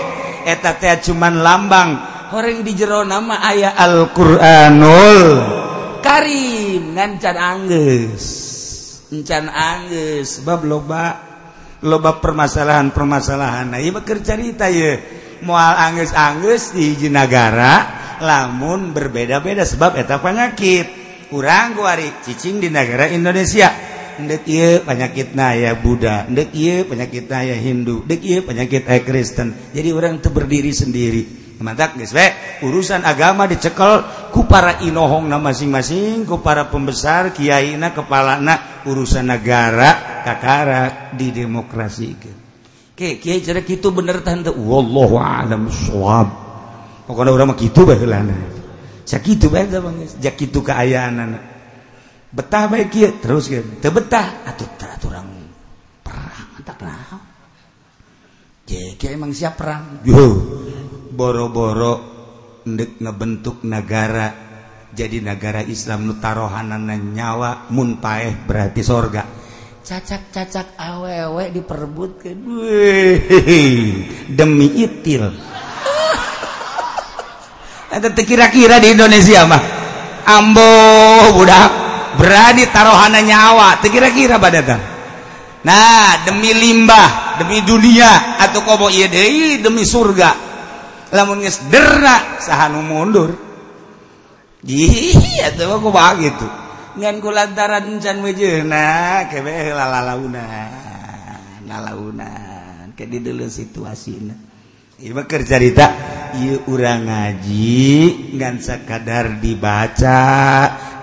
eta 0.48 0.80
teh 0.80 1.12
cuman 1.12 1.44
lambang. 1.44 1.89
Horeng 2.32 2.63
di 2.63 2.72
jero 2.72 3.04
nama 3.04 3.44
Al-Qur'anul. 3.75 5.24
Karim 6.00 6.96
ngancan 6.96 7.36
angges. 7.36 8.24
Encan 9.12 9.51
angges 9.51 10.44
bab 10.44 10.63
loba 10.63 11.20
loba 11.84 12.20
permasalahan-permasalahan. 12.24 13.75
Nah 13.75 13.80
ieu 13.84 13.96
cerita 14.24 14.72
ye. 14.72 15.20
Moal 15.38 15.77
angges-angges 15.77 16.74
di 16.74 16.98
hiji 16.98 17.13
negara 17.13 17.94
lamun 18.18 18.89
berbeda-beda 18.89 19.62
sebab 19.62 19.94
eta 19.94 20.18
penyakit 20.18 20.89
kurang 21.30 21.77
kuari 21.77 22.10
cicing 22.25 22.58
di 22.58 22.74
negara 22.74 23.06
Indonesia. 23.06 23.87
penyakit 24.17 25.38
naya 25.38 25.77
Buddha 25.77 26.25
dek 26.25 26.51
penyakit 26.89 27.25
naya 27.29 27.53
Hindu 27.53 28.03
dek 28.03 28.45
penyakit 28.45 28.83
Kristen. 29.05 29.53
Jadi 29.71 29.89
orang 29.93 30.17
itu 30.17 30.29
berdiri 30.33 30.74
sendiri. 30.74 31.24
Mantap 31.57 31.97
guys 31.97 32.13
we 32.13 32.27
urusan 32.69 33.01
agama 33.01 33.50
dicekel 33.50 34.05
ku 34.29 34.45
para 34.45 34.77
inohong 34.86 35.25
na 35.25 35.41
masing-masing 35.41 36.21
ku 36.29 36.38
para 36.38 36.69
pembesar 36.69 37.33
kiaina 37.33 37.97
kepala 37.97 38.38
na 38.38 38.86
urusan 38.86 39.25
negara 39.25 40.21
kakara 40.21 41.09
di 41.17 41.33
demokrasi 41.33 42.13
Oke, 42.93 43.21
kiai 43.21 43.41
cara 43.45 43.62
gitu 43.62 43.93
bener 43.93 44.25
tante 44.25 44.50
wallahu 44.53 45.21
alam 45.21 45.69
shawab. 45.69 46.29
pokoknya 47.05 47.29
orang 47.29 47.47
mah 47.53 47.57
gitu 47.57 47.86
baheulana. 47.86 48.38
Sakitu 49.07 49.47
bae 49.53 49.69
bang, 49.69 50.03
sakitu 50.19 50.59
keayaan 50.65 51.15
anak 51.15 51.56
betah 52.38 52.70
baik 52.70 53.17
terus 53.17 53.50
betah. 53.82 54.46
Perang 55.01 55.34
emang 59.10 59.34
siap 59.34 59.58
perang. 59.58 60.06
Boro-boro 61.17 61.94
ndek 62.70 63.01
ngebentuk 63.01 63.65
negara 63.65 64.29
jadi 64.94 65.17
negara 65.24 65.65
Islam 65.65 66.06
nutarohanan 66.06 66.86
nyawa 66.86 67.74
munpaeh 67.74 68.46
berarti 68.46 68.86
sorga. 68.86 69.25
Cacak-cacak 69.88 70.75
awewe 70.75 71.48
diperebutkan 71.50 72.38
demi 74.38 74.67
itil. 74.84 75.32
Kira-kira 77.98 78.84
di 78.84 78.94
Indonesia 78.94 79.48
mah? 79.48 79.63
Ambo 80.27 80.67
budak 81.39 81.87
berani 82.17 82.65
taruhana 82.74 83.21
nyawa 83.24 83.79
kira-kira 83.86 84.41
bad 84.41 84.65
nah 85.63 86.25
demi 86.25 86.51
limbah 86.53 87.27
demi 87.38 87.62
dunia 87.62 88.41
atau 88.41 88.65
kobo 88.65 88.89
yede, 88.89 89.62
demi 89.62 89.86
surga. 89.86 90.33
Lamun 91.13 91.39
geus 91.39 91.63
derna 91.71 92.41
saha 92.41 92.67
sahanu 92.67 92.83
mundur. 92.83 93.31
Gitu. 94.65 96.47
Nganku 96.97 97.29
lantaran 97.29 98.01
can 98.01 98.25
mejena 98.25 99.21
kebe 99.29 99.69
lalalauna 99.69 100.45
lalaunan 101.69 102.95
ke 102.97 103.05
di 103.05 103.21
dulu 103.21 103.45
situasi 103.45 104.17
situasina 104.17 104.36
Ibaker 104.98 105.46
carita 105.46 105.94
Iu 106.42 106.74
urang 106.74 107.06
ngaji 107.06 108.34
gansa 108.34 108.82
kadar 108.82 109.38
dibaca 109.38 110.25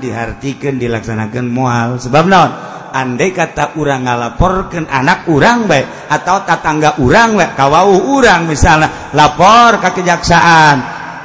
dihartikan 0.02 0.82
dilaksanakan 0.82 1.46
mual. 1.46 2.02
Sebab 2.02 2.24
naon? 2.26 2.50
Andai 2.90 3.30
kata 3.30 3.78
urang 3.78 4.02
ngalaporkan 4.02 4.90
anak 4.90 5.30
urang 5.30 5.70
baik 5.70 6.10
atau 6.10 6.42
tatangga 6.42 6.98
urang 7.06 7.38
baik 7.38 7.54
kawau 7.54 8.18
urang 8.18 8.50
misalnya 8.50 9.14
lapor 9.14 9.78
ke 9.78 10.02
kejaksaan. 10.02 10.76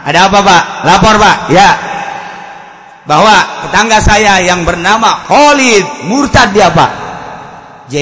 Ada 0.05 0.29
apa 0.29 0.39
pak? 0.45 0.63
Lapor 0.85 1.15
pak. 1.17 1.37
Ya. 1.49 1.69
Bahwa 3.09 3.65
tetangga 3.65 3.97
saya 3.97 4.45
yang 4.45 4.61
bernama 4.61 5.25
Khalid 5.25 6.05
murtad 6.05 6.53
dia 6.53 6.69
pak. 6.69 6.91
J, 7.89 7.97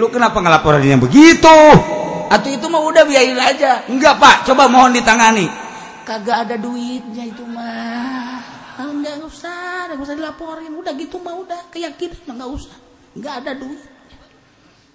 lu 0.00 0.08
kenapa 0.08 0.40
ngelaporannya 0.40 0.96
begitu? 0.96 1.56
Itu 2.40 2.66
mau 2.72 2.88
udah 2.88 3.04
biayain 3.04 3.36
aja. 3.36 3.84
Enggak 3.90 4.16
Pak. 4.16 4.36
Coba 4.48 4.70
mohon 4.70 4.96
ditangani. 4.96 5.50
Kagak 6.08 6.48
ada 6.48 6.56
duitnya 6.56 7.28
itu 7.28 7.44
mah. 7.44 8.40
Enggak 8.80 9.20
usah. 9.26 9.92
Enggak 9.92 10.06
usah 10.08 10.16
dilaporin. 10.16 10.72
Udah 10.72 10.92
gitu 10.96 11.20
mah 11.20 11.36
udah 11.36 11.68
keyakinan 11.68 12.16
mah 12.24 12.34
enggak 12.38 12.50
usah. 12.56 12.76
Enggak 13.12 13.34
ada 13.44 13.52
duit. 13.58 13.90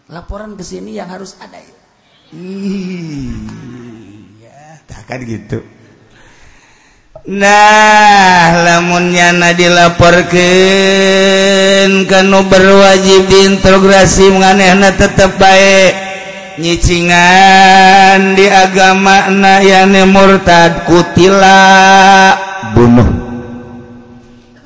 Laporan 0.08 0.56
ke 0.56 0.64
sini 0.64 0.96
yang 0.96 1.12
harus 1.12 1.36
ada 1.44 1.60
iya 2.32 2.84
tak 4.88 5.04
kan 5.08 5.20
gitu. 5.24 5.64
Nah 7.28 8.56
lamunnya 8.64 9.36
na 9.36 9.52
dilaporkan 9.52 10.32
kan 12.08 12.32
berwajib 12.32 13.28
diintegrasi 13.28 14.32
menganehna 14.32 14.96
tetap 14.96 15.36
baik 15.36 16.07
nyicingan 16.58 18.34
di 18.34 18.50
agama 18.50 19.30
na 19.30 19.62
yani 19.62 20.04
murtad 20.10 20.90
kutila 20.90 21.62
bunuh. 22.74 23.10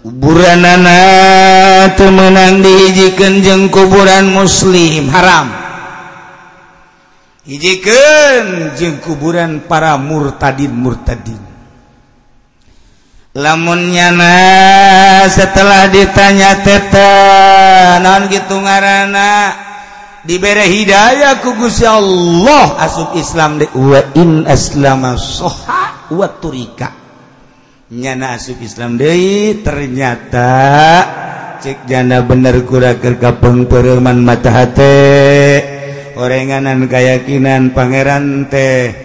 Kuburan 0.01 0.65
anak 0.65 1.93
temenang 1.93 2.65
dihijikan 2.65 3.45
jeng 3.45 3.69
kuburan 3.69 4.33
muslim 4.33 5.13
haram. 5.13 5.53
Hijikan 7.45 8.73
jeng 8.73 8.97
kuburan 8.97 9.61
para 9.69 9.93
murtadin 10.01 10.73
murtadin. 10.73 11.41
Lamunnya 13.31 14.11
na 14.11 14.35
setelah 15.31 15.87
ditanya 15.87 16.65
teta 16.65 17.15
non 18.03 18.27
gitu 18.27 18.59
ngarana 18.59 19.70
dibere 20.25 20.65
hidayah 20.69 21.41
ku 21.41 21.57
Gusti 21.57 21.85
Allah. 21.85 22.77
Asup 22.81 23.17
Islam 23.17 23.61
de 23.61 23.65
wa 23.73 24.01
in 24.17 24.45
aslama 24.45 25.17
soha 25.17 26.09
wa 26.13 26.27
turika. 26.37 26.89
Nyana 27.91 28.39
asup 28.39 28.61
Islam 28.63 28.95
deui 28.95 29.59
ternyata 29.59 30.49
cek 31.59 31.85
jana 31.85 32.23
bener 32.23 32.63
kuraker 32.63 33.19
kapengpeureman 33.19 34.17
mata 34.23 34.49
hate 34.49 34.97
orenganan 36.17 36.87
keyakinan 36.87 37.75
pangeran 37.75 38.49
teh 38.49 38.95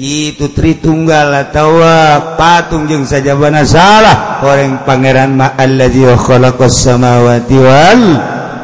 itu 0.00 0.56
tritunggal 0.56 1.28
atawa 1.36 2.32
patung 2.40 2.88
jeung 2.88 3.04
sajabana 3.04 3.68
salah. 3.68 4.40
Orang 4.40 4.88
pangeran 4.88 5.36
ma 5.36 5.52
allazi 5.60 6.08
khalaqas 6.08 6.80
samawati 6.80 7.58
wal 7.60 8.02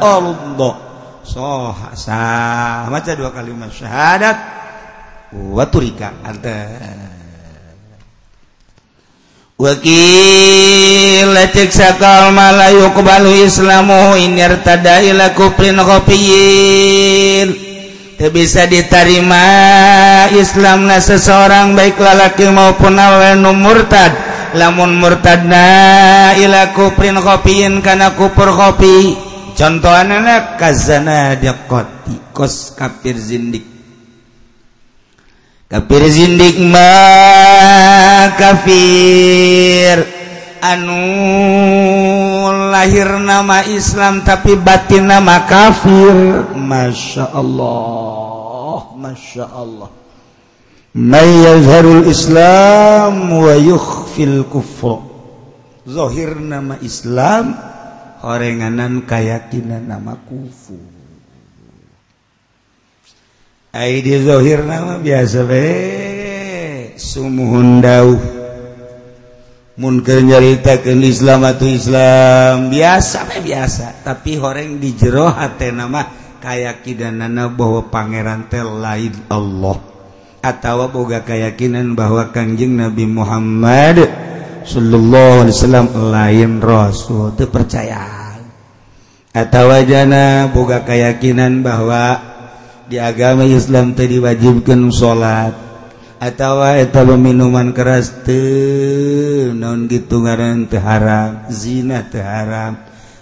arda 0.00 0.86
soha 1.26 1.90
sah 1.98 2.86
maca 2.86 3.12
dua 3.18 3.34
kalimat 3.34 3.74
syahadat. 3.74 4.36
Waktu 5.34 5.90
rika 5.90 6.14
ada 6.22 6.58
Wakil 9.56 11.32
cek 11.32 11.72
sakal 11.72 12.28
malayu 12.28 12.92
kebalu 12.92 13.48
islamu 13.48 14.12
inyar 14.20 14.60
tada 14.60 15.00
ila 15.00 15.32
kopiin 15.32 15.80
kopiyin. 15.80 17.48
Bisa 18.20 18.68
diterima 18.68 19.44
Islam 20.36 20.84
na 20.84 21.00
seseorang 21.00 21.72
baik 21.72 21.96
lalaki 21.96 22.52
maupun 22.52 23.00
awenu 23.00 23.56
murtad. 23.56 24.12
Lamun 24.60 24.92
murtad 25.00 25.48
na 25.48 26.36
ila 26.36 26.76
kuprin 26.76 27.16
kopiin 27.16 27.80
karena 27.80 28.12
kupur 28.12 28.52
kopi. 28.52 29.25
contoh 29.56 29.90
anak 29.90 30.60
kazana 30.60 31.34
dakoti 31.34 32.20
kos 32.36 32.76
kafir 32.76 33.16
zindik. 33.16 33.64
Kafir 35.66 36.04
zindik 36.06 36.60
ma 36.60 38.30
kafir 38.38 40.06
anu 40.62 41.02
lahir 42.70 43.18
nama 43.18 43.64
Islam 43.66 44.22
tapi 44.22 44.54
batin 44.60 45.08
nama 45.08 45.48
kafir. 45.48 46.52
Masya 46.54 47.32
Allah 47.34 48.46
Masya 48.96 49.44
Allah. 49.52 49.90
Mayazharul 50.96 52.08
Islam 52.08 53.28
wa 53.28 53.52
yukhfil 53.52 54.48
kufra. 54.48 55.04
Zahir 55.86 56.40
nama 56.40 56.80
Islam 56.80 57.75
orenganan 58.26 59.06
kayakinan 59.06 59.86
nama 59.86 60.18
kufu. 60.26 60.74
Dihir 63.76 64.64
nama 64.64 64.98
biasa 64.98 65.44
sumhun 66.96 67.84
dauhmunker 67.84 68.24
nyaritakeun 70.24 71.04
Islam 71.04 71.44
atau 71.44 71.68
Islam. 71.68 72.72
Biasa 72.72 73.28
biasa. 73.44 74.00
Tapi 74.02 74.40
horeng 74.40 74.80
di 74.80 74.96
jero 74.96 75.28
hati 75.28 75.70
nama 75.76 76.08
kayakakinanana 76.40 77.52
bahwa 77.52 77.92
Pangeran 77.92 78.48
tel 78.48 78.80
lain 78.80 79.12
Allah. 79.28 79.76
Atau 80.40 80.88
boga 80.88 81.20
kayakinan 81.20 81.92
bahwa 81.92 82.32
Kanjeng 82.32 82.80
Nabi 82.80 83.04
Muhammad 83.04 84.25
Shallallahu 84.66 85.46
wasallam 85.46 85.87
lain 86.11 86.59
Rasul 86.59 87.38
itu 87.38 87.46
percaya 87.46 88.35
atau 89.31 89.70
wajana 89.70 90.50
boga 90.50 90.83
keyakinan 90.83 91.62
bahwa 91.62 92.18
di 92.90 92.98
agama 92.98 93.46
Islam 93.46 93.94
tadi 93.94 94.18
diwajibkan 94.18 94.90
salat 94.90 95.55
atau 96.18 96.66
eta 96.66 97.07
minuman 97.14 97.70
keras 97.70 98.26
teu 98.26 99.55
non 99.55 99.87
gitu 99.87 100.26
ngaran 100.26 100.66
teu 100.66 100.83
haram 100.83 101.46
zina 101.46 102.02
teu 102.11 102.26
haram. 102.26 102.74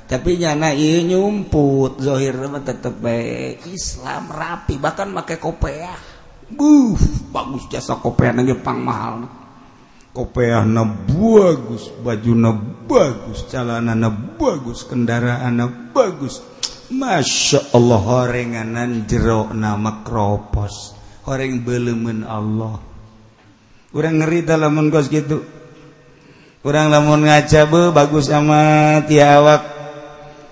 Tapi 0.08 0.40
nyana 0.40 0.72
ieu 0.72 1.04
nyumput 1.04 2.00
zahir 2.00 2.40
mah 2.48 2.64
tetep 2.64 2.96
bae. 3.04 3.60
Islam 3.68 4.32
rapi 4.32 4.80
bahkan 4.80 5.12
make 5.12 5.36
kopeah. 5.36 6.00
Buh 6.56 6.96
bagus 7.28 7.68
jasa 7.68 8.00
kopeah 8.00 8.32
nang 8.32 8.48
pang 8.64 8.80
mahal 8.80 9.43
kopeah 10.14 10.62
na 10.62 10.86
bagus. 10.86 11.90
Baju 12.00 12.32
na 12.38 12.50
bagus. 12.86 13.44
Calana 13.50 13.98
na 13.98 14.08
bagus. 14.14 14.86
Kendaraan 14.86 15.58
na 15.58 15.66
bagus. 15.68 16.40
Masya 16.94 17.74
Allah 17.74 18.00
horenganan 18.00 19.10
jero 19.10 19.50
nama 19.50 20.06
kropos 20.06 20.94
horeng 21.24 21.64
belemen 21.64 22.22
Allah. 22.22 22.76
Kurang 23.90 24.20
ngeri 24.20 24.44
lamun 24.44 24.92
kos 24.92 25.08
gitu. 25.08 25.40
Kurang 26.60 26.92
lamun 26.92 27.24
ngaca 27.24 27.68
be 27.68 27.92
bagus 27.92 28.28
sama 28.28 29.00
tiawak 29.04 29.64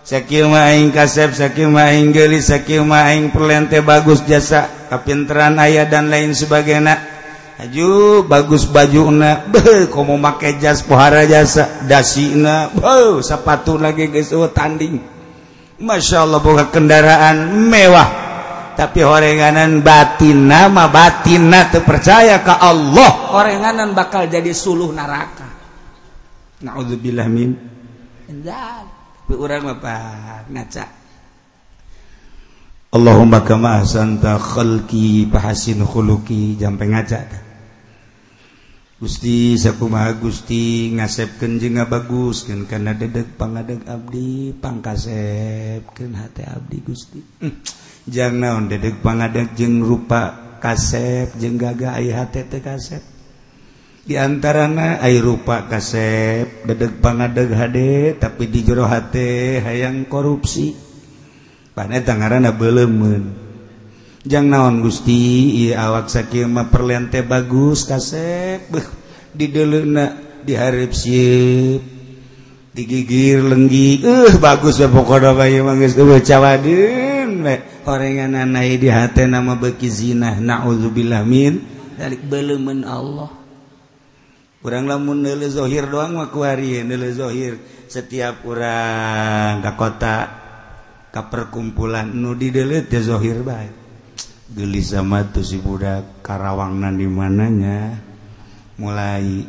sakil 0.05 0.51
maing 0.51 0.93
kasep 0.93 1.33
sakil 1.33 1.73
maing 1.73 2.13
gelis 2.13 2.53
sakil 2.53 2.85
maing 2.85 3.33
perlente 3.33 3.81
bagus 3.81 4.21
jasa 4.29 4.89
kapinteran 4.93 5.57
ayah 5.61 5.89
dan 5.89 6.09
lain 6.09 6.37
sebagainya. 6.37 7.12
Aju 7.63 8.27
bagus 8.27 8.67
baju 8.67 9.15
na. 9.15 9.47
Kamu 9.95 10.19
make 10.19 10.59
jas 10.59 10.83
pohara 10.83 11.23
jasa 11.23 11.87
dasi 11.87 12.35
na. 12.35 12.67
Sepatu 13.23 13.79
lagi 13.79 14.11
guys 14.11 14.35
oh, 14.35 14.51
tanding. 14.51 14.99
Masya 15.79 16.27
Allah 16.27 16.43
buka 16.43 16.75
kendaraan 16.75 17.71
mewah. 17.71 18.35
Tapi 18.75 19.05
orenganan 19.07 19.85
batin 19.85 20.49
nama 20.49 20.91
batin 20.91 21.55
na 21.55 21.71
percaya 21.71 22.43
ke 22.43 22.51
Allah. 22.51 23.31
Orenganan 23.31 23.95
bakal 23.95 24.27
jadi 24.27 24.51
suluh 24.51 24.91
neraka. 24.91 25.47
Naudzubillah 26.67 27.31
min. 27.31 27.55
Orang 29.33 29.65
Bapak 29.71 30.51
ngaca. 30.51 30.85
Allahumma 32.93 33.41
kama 33.47 33.87
santa 33.87 34.35
khalqi 34.37 35.31
bahasin 35.31 35.87
khuluqi. 35.87 36.59
Jampai 36.59 36.91
ngaca 36.91 37.52
Gusti 39.03 39.59
sakumaha 39.59 40.15
Gusti 40.15 40.95
ngasepkeun 40.95 41.59
jeung 41.59 41.75
ngabaguskeun 41.75 42.71
kana 42.71 42.95
dedeg 42.95 43.35
pangadeg 43.35 43.83
Abdi 43.83 44.55
pangkasepkeun 44.55 46.15
hate 46.15 46.47
Abdi 46.47 46.79
Gusti. 46.87 47.19
Hmm, 47.43 47.59
jang 48.07 48.39
naon 48.39 48.71
dedeg 48.71 49.03
pangadeg 49.03 49.59
jeung 49.59 49.83
rupa 49.83 50.55
kasep 50.63 51.35
jeng 51.35 51.59
gaga 51.59 51.99
teh 52.31 52.63
kasep. 52.63 53.03
Diantarana 54.07 55.03
air 55.03 55.19
rupa 55.19 55.67
kasep 55.67 56.63
dedeg 56.63 57.03
pangadeg 57.03 57.51
HD 57.51 57.79
tapi 58.23 58.55
di 58.55 58.63
jero 58.63 58.87
H 58.87 59.11
hayang 59.67 60.07
korupsi. 60.07 60.79
Pan 61.75 61.91
Tangerana 61.91 62.55
belemen 62.55 63.52
jangan 64.23 64.51
naon 64.51 64.77
Gusti? 64.83 65.71
Awak 65.75 66.07
sakit 66.07 66.47
perlente 66.71 67.23
bagus 67.27 67.87
kasep 67.87 68.71
di 69.35 69.47
diharip 70.43 70.93
si 70.95 71.19
digigir 72.73 73.43
lenggi. 73.43 74.03
Eh 74.03 74.31
uh, 74.31 74.35
bagus 74.39 74.79
ya 74.79 74.89
di 78.79 78.89
nama 79.27 79.59
beki 79.59 79.89
zina 79.91 80.39
na'udzubillah 80.39 81.23
min 81.27 81.59
dari 81.99 82.19
belemen 82.19 82.87
Allah. 82.87 83.31
Kurang 84.63 84.87
lamun 84.87 85.27
nele 85.27 85.51
doang 85.91 86.15
mah 86.15 86.31
setiap 87.91 88.47
kurang 88.47 89.59
ke 89.59 89.73
kota 89.75 90.17
ke 91.11 91.23
perkumpulan 91.27 92.07
nu 92.07 92.39
didelet 92.39 92.87
ya 92.87 93.03
zohir 93.03 93.43
baik 93.43 93.82
gelis 94.53 94.93
sama 94.93 95.25
tuh 95.33 95.41
si 95.41 95.57
budak 95.59 96.21
karawangan 96.21 96.93
di 96.97 97.09
mananya? 97.09 97.97
Mulai 98.77 99.45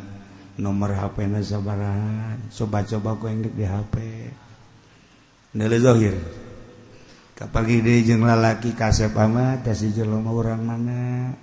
nomor 0.60 0.94
HP 0.94 1.26
na 1.28 1.42
sabarahan 1.42 2.38
coba-coba 2.52 3.18
ku 3.20 3.26
yang 3.28 3.44
di 3.44 3.64
HP. 3.64 3.94
Dari 5.54 5.78
zohir 5.78 6.18
kapal 7.34 7.66
gede 7.66 8.06
jeng 8.06 8.22
lalaki 8.22 8.74
kasep 8.74 9.14
ama 9.14 9.62
kasih 9.62 9.92
jeloma 9.94 10.30
orang 10.32 10.62
mana? 10.64 11.34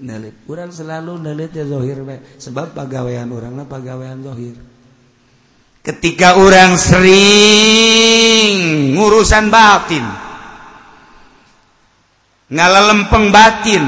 Nalit. 0.00 0.32
Orang 0.46 0.70
selalu 0.72 1.18
nalit 1.20 1.52
ya 1.52 1.66
zohir 1.66 2.00
Sebab 2.40 2.72
pegawaian 2.72 3.28
orangnya 3.28 3.66
pegawaian 3.66 4.22
zohir. 4.22 4.54
Ketika 5.80 6.36
orang 6.36 6.76
sering 6.76 8.60
Urusan 9.00 9.48
batin 9.48 10.29
ngalalempeng 12.50 13.30
batin. 13.30 13.84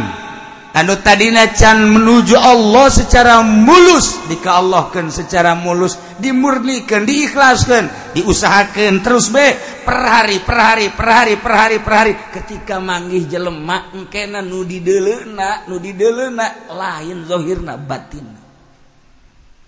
Anu 0.73 0.97
tadina 1.05 1.53
can 1.53 1.85
menuju 1.85 2.33
Allah 2.33 2.89
secara 2.89 3.45
mulus 3.45 4.25
dika 4.25 4.57
Allahkan 4.57 5.13
secara 5.13 5.53
mulus 5.53 6.01
dimurnikan 6.17 7.05
diikhlaskan 7.05 8.17
diusahakan 8.17 9.05
terus 9.05 9.29
be. 9.29 9.53
Per 9.85 9.99
hari 10.01 10.41
per 10.41 10.57
hari 10.57 10.89
per 10.89 11.09
hari 11.13 11.35
per 11.37 11.53
hari 11.53 11.77
per 11.85 11.93
hari. 11.93 12.13
Ketika 12.17 12.81
manggih 12.81 13.29
jelemak 13.29 13.93
engkena 13.93 14.41
nu 14.41 14.65
didelena 14.65 15.69
nu 15.69 15.77
didelena 15.77 16.73
lain 16.73 17.29
zohirna 17.29 17.77
batin. 17.77 18.25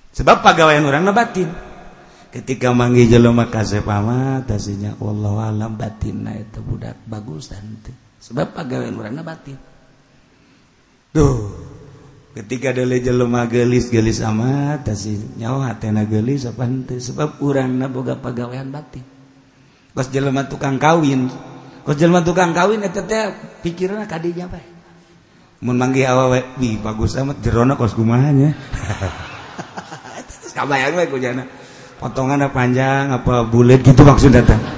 Sebab 0.09 0.41
pegawaian 0.41 0.89
orang 0.89 1.13
batin. 1.13 1.53
Ketika 2.33 2.73
manggih 2.73 3.13
jelemak 3.13 3.53
kasih 3.53 3.85
pamat 3.85 4.49
tasinya 4.49 4.97
Allah 5.05 5.53
alam 5.53 5.77
batin 5.77 6.25
itu 6.33 6.65
budak 6.65 6.97
bagus 7.05 7.53
nanti 7.53 8.04
sebab 8.25 8.57
pegawai 8.57 8.89
murana 8.89 9.21
batin 9.21 9.61
tuh 11.13 11.53
ketika 12.33 12.73
dele 12.73 13.05
jelema 13.05 13.45
gelis 13.45 13.93
gelis 13.93 14.25
amat 14.25 14.89
tasih 14.89 15.21
nyawa 15.37 15.77
tena 15.77 16.09
gelis 16.09 16.49
apa 16.49 16.65
henteu 16.65 16.97
sebab 16.97 17.45
urangna 17.45 17.93
boga 17.93 18.17
pagawean 18.17 18.73
batin 18.73 19.05
kos 19.93 20.09
jelema 20.09 20.49
tukang 20.49 20.81
kawin 20.81 21.29
kos 21.85 22.01
jelema 22.01 22.25
tukang 22.25 22.57
kawin 22.57 22.81
eta 22.81 23.05
teh 23.05 23.29
pikirna 23.61 24.09
ka 24.09 24.17
dinya 24.17 24.49
bae. 24.49 24.73
Mun 25.65 25.81
manggih 25.81 26.05
awawe 26.05 26.61
wi 26.61 26.77
bagus 26.77 27.17
amat 27.17 27.41
jerona 27.41 27.79
kos 27.79 27.97
kumaha 27.97 28.35
nya? 28.37 28.51
Kabayang 30.57 30.97
we 30.99 31.09
ku 31.09 31.17
jana. 31.17 31.49
Potongan 31.97 32.53
panjang 32.53 33.15
apa 33.15 33.47
bulat 33.49 33.81
gitu 33.81 34.05
maksud 34.05 34.35
datang 34.35 34.74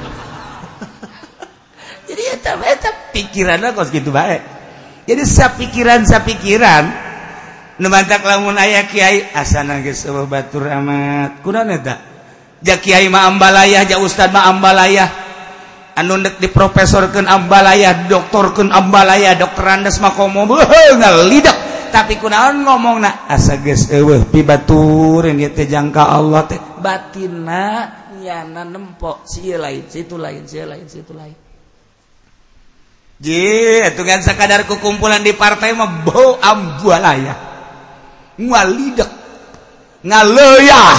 pikiran 3.17 3.73
kos 3.73 3.89
gitu 3.89 4.13
baik 4.13 4.57
jadi 5.07 5.23
sa 5.23 5.55
pikiran 5.55 6.03
sa 6.03 6.27
pikiran 6.27 6.85
numantak 7.79 8.27
lamun 8.27 8.59
ayah 8.59 8.91
kiai 8.91 9.31
asana 9.31 9.79
geus 9.79 10.03
batur 10.27 10.67
amat. 10.67 11.47
Kunaon 11.47 11.71
eta 11.71 11.95
ja 12.59 12.83
kiai 12.83 13.07
mah 13.07 13.31
ambalayah 13.31 13.87
ja 13.87 14.03
ustad 14.03 14.35
mah 14.35 14.51
ambalayah. 14.51 15.09
Anu 15.97 16.21
neuk 16.21 16.43
diprofesorkeun 16.43 17.25
ambalayah 17.25 18.11
doktorkeun 18.11 18.69
ambalayah 18.69 19.39
dokter 19.39 19.65
andes 19.65 19.97
mah 20.03 20.13
komo 20.13 20.45
beuh 20.45 20.93
ngalidak 21.01 21.57
tapi 21.89 22.21
kunaon 22.21 22.67
ngomongna 22.67 23.25
asa 23.31 23.57
geus 23.63 23.89
eueuh 23.89 24.29
pibatureun 24.29 25.41
ieu 25.41 25.55
teh 25.55 25.71
jangka 25.71 26.03
Allah 26.05 26.45
teh. 26.51 26.61
Batinna 26.83 27.65
nyana 28.21 28.67
nempo 28.67 29.25
si 29.25 29.55
lain 29.55 29.87
situ 29.89 30.21
lain 30.21 30.45
si 30.45 30.61
lain 30.61 30.85
situ 30.85 31.15
lain. 31.15 31.46
tugas 33.97 34.29
sekadar 34.29 34.69
kekumpulan 34.69 35.25
di 35.25 35.33
partai 35.33 35.73
mah 35.73 36.05
bau 36.05 36.37
ambualaya 36.37 37.35
ngalidek 38.37 39.09
ngaloyah 40.05 40.97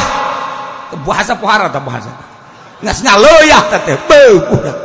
bahasa 1.06 1.38
pohara 1.38 1.70
atau 1.70 1.84
bahasa. 1.84 2.10
Ngas 2.82 3.02
ngaloyah 3.06 3.62
tete 3.74 3.94
bau 4.06 4.34
budak 4.50 4.78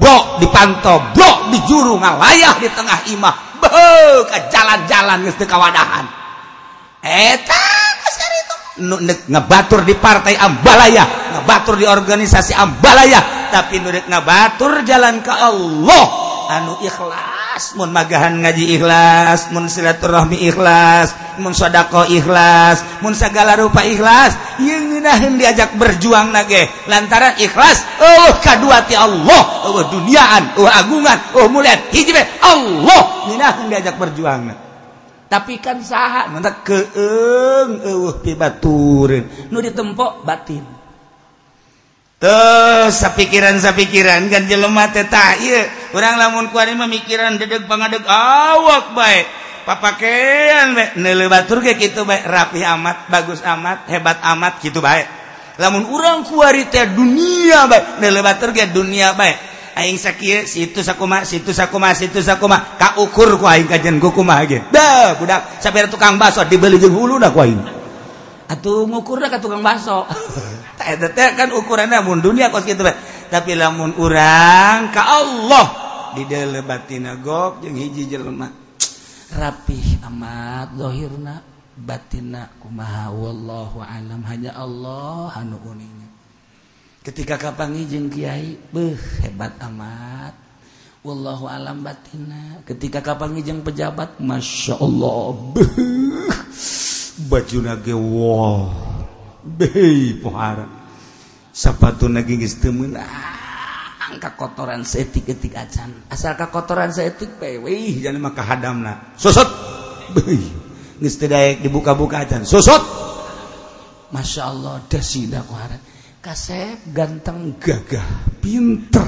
blok 0.00 0.24
di 0.40 0.46
pantau 0.48 0.96
blok 1.12 1.52
di 1.52 1.58
juru 1.66 1.98
ngalayah 1.98 2.54
di 2.62 2.68
tengah 2.70 2.98
imah. 3.18 3.34
Bau 3.60 4.24
ke 4.24 4.38
jalan-jalan 4.48 5.26
nges 5.26 5.36
kawadahan. 5.44 6.06
Eh, 7.00 7.36
Eta 7.36 7.60
ngebatur 9.28 9.84
di 9.84 9.92
partai 9.92 10.40
ambalaya 10.40 11.04
ngebatur 11.36 11.76
di 11.76 11.84
organisasi 11.84 12.56
ambalaya 12.56 13.50
tapi 13.52 13.82
nurut 13.82 14.06
ngebatur 14.08 14.86
jalan 14.86 15.20
ke 15.20 15.32
Allah. 15.34 16.29
anu 16.50 16.74
ikhlas 16.82 17.78
mun 17.78 17.94
magahan 17.94 18.42
ngaji 18.42 18.74
ikhlas 18.74 19.54
mun 19.54 19.70
silaturahmi 19.70 20.42
ikhlas 20.50 21.14
mun 21.38 21.54
sodako 21.54 22.10
ikhlas 22.10 22.82
mun 23.06 23.14
segala 23.14 23.54
rupa 23.54 23.86
ikhlas 23.86 24.34
yang 24.58 24.90
ngeunaheun 24.90 25.38
diajak 25.38 25.70
berjuang 25.78 26.34
nage 26.34 26.66
lantaran 26.90 27.38
ikhlas 27.38 27.86
oh 28.02 28.34
kadua 28.42 28.82
ti 28.90 28.98
Allah 28.98 29.70
oh 29.70 29.86
duniaan 29.86 30.58
oh 30.58 30.66
agungan 30.66 31.18
oh 31.38 31.46
mulia 31.46 31.78
hiji 31.94 32.10
Allah 32.42 33.30
ngeunaheun 33.30 33.70
diajak 33.70 33.94
berjuang. 33.94 34.50
Tapi 35.30 35.62
kan 35.62 35.78
saha 35.78 36.26
mentak 36.26 36.66
keung 36.66 37.78
eueuh 37.86 38.18
pibatureun 38.18 39.54
nu 39.54 39.62
ditempo 39.62 40.26
batin. 40.26 40.79
sapikiran 42.20 43.16
pikiran 43.16 43.56
sa 43.56 43.72
pikiran 43.72 44.20
ta 44.28 44.56
lemateta 44.60 45.26
kurang 45.88 46.20
lamun 46.20 46.52
ku 46.52 46.60
memikiran 46.60 47.40
dedeg 47.40 47.64
bangetdeg 47.64 48.04
awak 48.04 48.92
baik 48.92 49.26
papakaian 49.64 50.76
batur 51.32 51.64
kayak 51.64 51.80
gitu 51.80 52.04
baik 52.04 52.28
rapi 52.28 52.60
amat 52.60 53.08
bagus 53.08 53.40
amat 53.40 53.88
hebat 53.88 54.20
amat 54.20 54.60
gitu 54.60 54.84
baik 54.84 55.08
lamun 55.56 55.88
urang 55.88 56.20
kuari 56.28 56.68
teh 56.68 56.92
dunia 56.92 57.64
baik 57.64 58.04
batur 58.20 58.52
kayak 58.52 58.76
dunia 58.76 59.16
baik 59.16 59.40
aing 59.80 59.96
sakit 59.96 60.44
situ 60.44 60.84
sakuma 60.84 61.24
situ 61.24 61.56
sakuma 61.56 61.96
situ 61.96 62.20
sakuma. 62.20 62.76
Kaukur 62.76 63.40
ku 63.40 63.48
aing 63.48 63.64
kajian 63.64 63.96
kumaha 63.96 64.44
ge. 64.44 64.60
Dah 64.68 65.16
budak. 65.16 65.62
Sampai 65.62 65.88
tukang 65.88 66.20
baso 66.20 66.44
dibeli 66.44 66.76
jeung 66.76 66.92
hulu 66.92 67.16
dah 67.16 67.32
ku 67.32 67.40
aing. 67.40 67.60
Atuh 68.50 68.84
ngukur 68.84 69.24
dah 69.24 69.30
ka 69.32 69.38
tukang 69.40 69.64
baso 69.64 70.04
kan 71.36 71.48
ukurannya 71.52 72.00
mun 72.00 72.24
dunia 72.24 72.48
kos 72.48 72.64
gitu 72.64 72.82
tapi 73.28 73.54
lamun 73.54 73.94
urang 74.00 74.90
ka 74.90 75.02
Allah 75.20 75.66
di 76.16 76.26
batina 76.64 77.14
gok 77.20 77.62
jeung 77.62 77.76
hiji 77.78 78.10
jelema 78.10 78.50
rapih 79.40 80.02
amat 80.10 80.74
zahirna 80.74 81.50
batina 81.80 82.52
kumaha. 82.60 83.08
Wallahu 83.10 83.80
alam 83.80 84.20
hanya 84.28 84.52
Allah 84.54 85.32
anu 85.34 85.56
uninya. 85.64 86.08
Ketika 87.00 87.40
kapangi 87.40 87.88
jeung 87.88 88.12
kiai 88.12 88.60
beuh 88.70 88.98
hebat 89.24 89.56
amat. 89.64 90.36
Wallahu 91.00 91.48
alam 91.48 91.80
batina. 91.80 92.60
Ketika 92.68 93.00
kapangi 93.00 93.40
jeung 93.40 93.64
pejabat 93.64 94.20
masya 94.20 94.76
Allah 94.76 95.32
beuh 95.56 96.28
baju 97.20 97.58
nage 97.60 97.92
wow 97.92 98.72
sapatu 101.50 102.06
ah, 102.06 103.40
angka 104.10 104.30
kotoran 104.34 104.82
setik 104.82 105.30
ketik 105.30 105.54
acan. 105.56 106.06
Asal 106.10 106.34
ka 106.34 106.50
kotoran 106.50 106.90
setik 106.90 107.38
pewih 107.38 108.02
jadi 108.02 108.18
maka 108.18 108.42
hadamna. 108.42 109.14
Sosot! 109.16 109.48
Geus 111.00 111.16
teu 111.16 111.32
dibuka-buka 111.62 112.26
acan. 112.26 112.44
Sosot! 112.44 112.82
Masya 114.10 114.42
Allah 114.42 114.82
dasida 114.90 115.46
kasep 116.20 116.92
ganteng 116.92 117.56
gagah 117.56 118.26
pinter. 118.42 119.06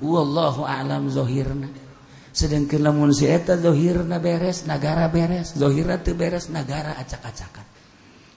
Wallahu 0.00 0.64
alam 0.64 1.12
zohirna. 1.12 1.68
Sedangkan 2.32 2.80
lamun 2.80 3.12
si 3.12 3.28
eta 3.28 3.60
zohirna 3.60 4.16
beres 4.16 4.64
nagara 4.64 5.12
beres. 5.12 5.54
Zohirna 5.54 6.00
teu 6.00 6.16
beres 6.16 6.48
nagara 6.48 6.96
acak-acakan. 6.96 7.69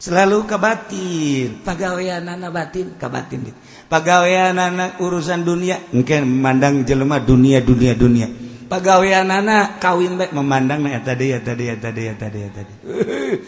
Selalu 0.04 0.44
ke 0.44 0.58
batin. 0.60 1.48
Pegawaian 1.64 2.28
anak 2.28 2.52
batin. 2.52 3.00
Ke 3.00 3.08
batin 3.08 3.48
pegawaian 3.88 4.56
anak 4.60 5.00
urusan 5.00 5.48
dunia. 5.48 5.80
Mungkin 5.96 6.28
memandang 6.28 6.84
jelema 6.84 7.24
dunia 7.24 7.64
dunia 7.64 7.96
dunia. 7.96 8.28
Pegawaian 8.68 9.32
anak 9.32 9.80
kawin 9.80 10.20
baik. 10.20 10.36
Memandang 10.36 10.84
ya 10.92 11.00
tadi 11.00 11.32
ya 11.32 11.40
tadi 11.40 11.72
ya 11.72 11.76
tadi 11.80 12.02
ya 12.12 12.14
tadi 12.20 12.40
ya 12.44 12.50
tadi. 12.52 12.74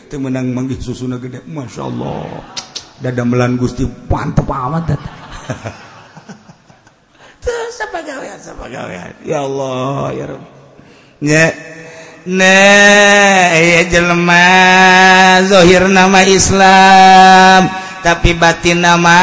Itu 0.07 0.15
menang 0.23 0.55
manggih 0.55 0.79
susuna 0.79 1.19
gede. 1.19 1.43
Masya 1.43 1.81
Allah. 1.83 2.39
Dada 3.03 3.27
melan 3.27 3.59
gusti. 3.59 3.83
Mantep 4.07 4.47
amat 4.47 4.95
terus 7.45 7.77
apa 7.85 8.01
gawean 8.01 8.39
apa 8.41 8.65
gawean 8.65 9.13
ya 9.21 9.45
Allah 9.45 10.09
ya 11.21 11.45
Nah, 12.25 13.53
ya 13.53 13.85
jelema 13.85 15.45
zohir 15.45 15.85
nama 15.85 16.25
Islam 16.25 17.69
tapi 18.01 18.33
batin 18.33 18.81
nama 18.81 19.17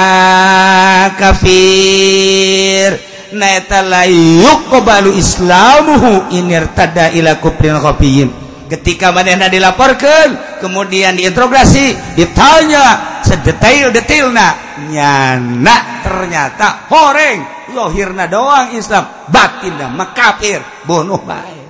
kafir. 1.19 2.95
Naeta 3.35 3.83
la 3.83 4.07
yuqbalu 4.07 5.19
islamuhu 5.19 6.31
inirtada 6.31 7.11
ila 7.17 7.43
kufrin 7.43 7.81
kopiin. 7.83 8.43
ketika 8.73 9.13
mana 9.13 9.53
dilaporkan 9.53 10.57
kemudian 10.65 11.13
diintrogasi 11.13 12.17
ditanya 12.17 13.21
sedetail-detailna 13.21 14.49
nyana 14.89 16.01
ternyata 16.01 16.89
horeng 16.89 17.69
lohirna 17.77 18.25
doang 18.33 18.73
Islam 18.73 19.29
batinlah 19.29 19.93
makafir 19.93 20.65
bunuh 20.89 21.21
baik 21.21 21.62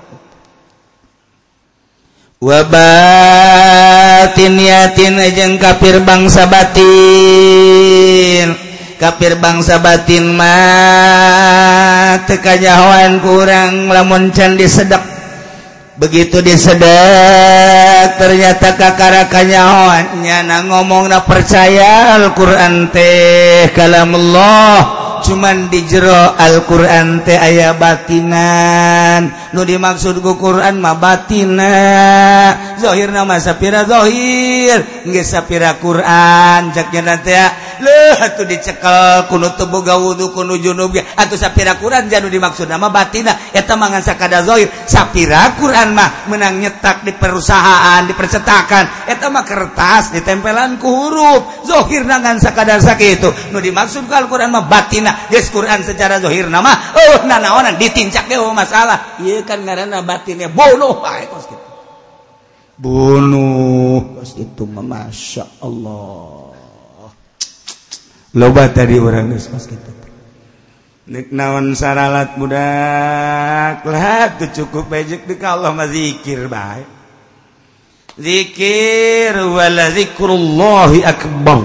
wabatin 2.43 4.35
yatin 4.59 5.15
ajeng 5.15 5.63
kafir 5.63 6.03
bangsa 6.03 6.51
batin. 6.51 8.59
Kafir 8.99 9.39
bangsa 9.39 9.79
batin 9.83 10.35
mah 10.35 12.27
tekajahuan 12.27 13.21
kurang 13.23 13.87
lamun 13.91 14.31
can 14.35 14.57
disedek. 14.59 15.03
Begitu 15.99 16.43
disedek 16.43 18.19
ternyata 18.19 18.75
kakara 18.75 19.25
kanyawan 19.31 20.23
nyana 20.23 20.63
ngomong 20.67 21.09
na 21.11 21.21
percaya 21.23 22.15
Al-Quran 22.19 22.91
teh 22.91 23.71
kalamullah 23.75 25.02
cuman 25.23 25.71
di 25.71 25.87
jero 25.87 26.35
Alquran 26.35 27.23
teh 27.23 27.39
aya 27.39 27.79
batinan. 27.79 29.31
Nu 29.55 29.63
dimaksud 29.63 30.19
Quran 30.19 30.83
mah 30.83 30.99
batinahohir 30.99 33.07
nama 33.13 33.37
sapphirhohir 33.39 34.83
sapira 35.23 35.79
Quran. 35.79 36.75
Jaknya 36.75 37.23
tuh 38.39 38.47
dicekel 38.47 39.27
kuno 39.27 39.49
teboga 39.59 39.99
wudhu 39.99 40.31
kuno 40.31 40.55
junub 40.59 40.95
atau 40.95 41.37
sapira 41.39 41.75
Quran 41.79 42.09
jadu 42.11 42.29
dimaksud 42.33 42.67
nama 42.67 42.91
batina. 42.91 43.37
Eta 43.55 43.77
mangan 43.77 44.03
sakada 44.03 44.43
zahir 44.43 44.69
sapira 44.89 45.53
Quran 45.61 45.95
mah 45.95 46.11
menang 46.33 46.59
nyetak 46.59 47.05
di 47.07 47.13
perusahaan 47.13 48.07
di 48.09 48.15
percetakan. 48.17 49.07
Eta 49.07 49.29
mah 49.29 49.45
kertas 49.45 50.11
ditempelan 50.17 50.81
ku 50.81 50.89
huruf. 50.89 51.45
Zohir 51.69 52.09
ngan 52.09 52.41
sakada 52.41 52.81
sakit 52.81 53.21
itu. 53.21 53.29
Nu 53.53 53.61
dimaksud 53.61 54.09
Alquran 54.09 54.49
mah 54.51 54.65
batina. 54.65 55.12
Yes, 55.31 55.49
Quran 55.49 55.81
secara 55.83 56.19
dhohir 56.19 56.47
nama 56.49 56.93
oh, 56.97 57.27
na 57.29 57.73
ditincak 57.77 58.29
ge 58.29 58.37
masalah 58.53 59.19
ieu 59.23 59.43
kan 59.47 59.63
ngaranna 59.63 60.05
batinnya 60.05 60.53
bunuh 60.53 61.01
bae 61.01 61.27
kos 61.31 61.47
kitu. 61.49 61.67
Bunuh 62.83 64.23
itu 64.23 64.65
Masya 64.67 65.63
Allah. 65.63 66.51
Loba 68.33 68.65
tadi 68.73 68.97
orang 68.97 69.33
geus 69.37 69.47
kos 69.53 69.69
kitu. 69.69 69.91
Naon 71.13 71.75
saralat 71.75 72.39
budak 72.39 73.83
lah 73.85 74.39
tuh 74.39 74.51
cukup 74.55 74.87
pejek 74.87 75.27
di 75.27 75.35
Allah 75.43 75.75
mazikir 75.75 76.47
baik. 76.47 77.03
dzikir 78.17 79.33
wala 79.37 79.89
akbar. 81.09 81.61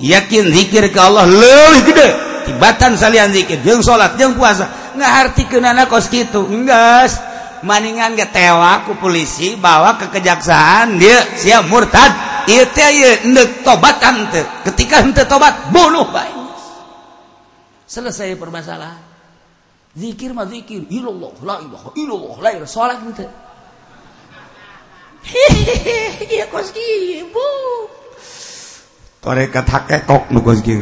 Yakin 0.00 0.44
zikir 0.48 0.88
ke 0.88 0.96
Allah 0.96 1.28
lebih 1.28 1.92
gede 1.92 2.29
batatan 2.56 2.96
salian 2.96 3.30
dzikir 3.30 3.60
jeung 3.62 3.84
salat 3.84 4.16
jeung 4.18 4.34
puasa. 4.34 4.66
Ngahartikenana 4.96 5.86
kos 5.86 6.08
kitu. 6.10 6.46
Enggeus. 6.48 7.20
Maningan 7.60 8.16
ge 8.16 8.24
tewa 8.32 8.88
ku 8.88 8.96
polisi 8.96 9.52
bawa 9.54 10.00
ke 10.00 10.08
kejaksaan. 10.08 10.96
Dia 10.96 11.36
sia 11.36 11.60
murtad. 11.60 12.10
Ieu 12.48 12.64
teh 12.72 12.88
ieu 12.96 13.30
neuk 13.30 13.62
tobat 13.62 14.00
henteu 14.00 14.42
ketika 14.64 15.04
henteu 15.04 15.28
tobat 15.28 15.68
bunuh 15.68 16.08
bae. 16.08 16.32
Selesai 17.84 18.34
permasalahan. 18.40 18.98
Zikir 19.92 20.32
mah 20.32 20.48
zikir. 20.48 20.88
Ilallah 20.88 21.36
la 21.44 21.56
ilaha 21.60 21.88
illallah 21.94 22.36
la 22.40 22.50
ilaha. 22.56 22.70
Salat 22.70 23.04
henteu 23.04 23.28
hehehe 25.20 26.26
ieu 26.32 26.48
kos 26.48 26.72
kieu 26.72 27.28
bu. 27.28 27.46
Torekat 29.20 29.68
haketok 29.68 30.32
nu 30.32 30.40
kos 30.40 30.64
kieu. 30.64 30.80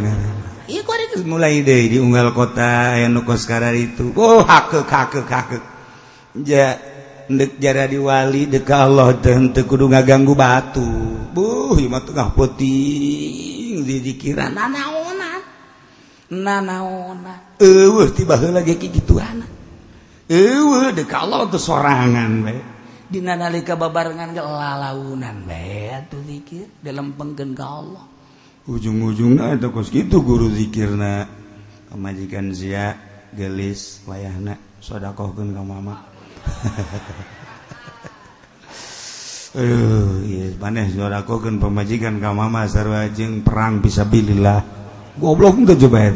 mulai 1.25 1.65
deh 1.65 1.89
di 1.89 1.97
unggal 1.97 2.37
kota 2.37 3.01
yang 3.01 3.17
nukoskara 3.17 3.73
itu. 3.73 4.13
Oh 4.17 4.45
hake 4.45 4.85
hake 4.85 5.21
hake 5.25 5.59
ja 6.45 6.77
dek 7.29 7.57
jara 7.61 7.89
diwali 7.89 8.49
deka 8.49 8.89
Allah 8.89 9.17
dan 9.17 9.53
kudu 9.53 9.89
ngaganggu 9.89 10.37
batu. 10.37 10.85
Buh 11.33 11.77
ima 11.81 12.01
tengah 12.05 12.33
puting 12.33 13.85
di 13.85 13.97
dikiran. 14.05 14.53
Nanaonan 14.53 15.41
nanaonan. 16.29 17.61
Eueuh 17.61 18.13
tiba 18.13 18.37
heula 18.37 18.61
ge 18.61 18.77
kituan 18.77 19.45
eueuh 20.29 20.93
deka 20.93 21.25
Allah 21.25 21.49
teu 21.49 21.57
sorangan 21.57 22.33
bae 22.45 22.61
dina 23.09 23.33
nalika 23.33 23.81
babarengan 23.81 24.37
gelalaunan 24.37 25.49
bae 25.49 25.97
atuh 25.97 26.21
zikir. 26.29 26.69
Dilempengkeun 26.85 27.57
ka 27.57 27.65
Allah. 27.65 28.18
Ujung-ujung 28.69 29.41
atau 29.41 29.73
kos 29.73 29.89
gitu 29.89 30.21
guru 30.21 30.53
zikirna 30.53 31.25
kemajikan 31.89 32.53
zia 32.53 32.95
gelis 33.33 34.05
wayahna 34.05 34.61
sodakohkeun 34.79 35.57
ka 35.57 35.63
mama. 35.65 35.95
Aduh, 39.59 40.21
iya, 40.29 40.53
maneh 40.61 40.93
sodakohkeun 40.93 41.57
pemajikan 41.57 42.21
ka 42.21 42.37
mama 42.37 42.69
sarua 42.69 43.09
jeung 43.09 43.41
perang 43.41 43.81
bisa 43.81 44.05
bilillah 44.05 44.61
goblok 45.17 45.65
coba 45.75 46.13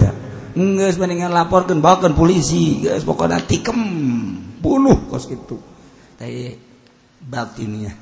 mendingan 1.00 1.32
laporkan 1.32 1.80
bahkan 1.80 2.12
polisi. 2.12 2.84
Pokok 2.84 3.32
tikem. 3.48 3.80
Bunuh 4.62 5.10
kos 5.10 5.26
gitu 5.26 5.58
batinnya 7.22 7.94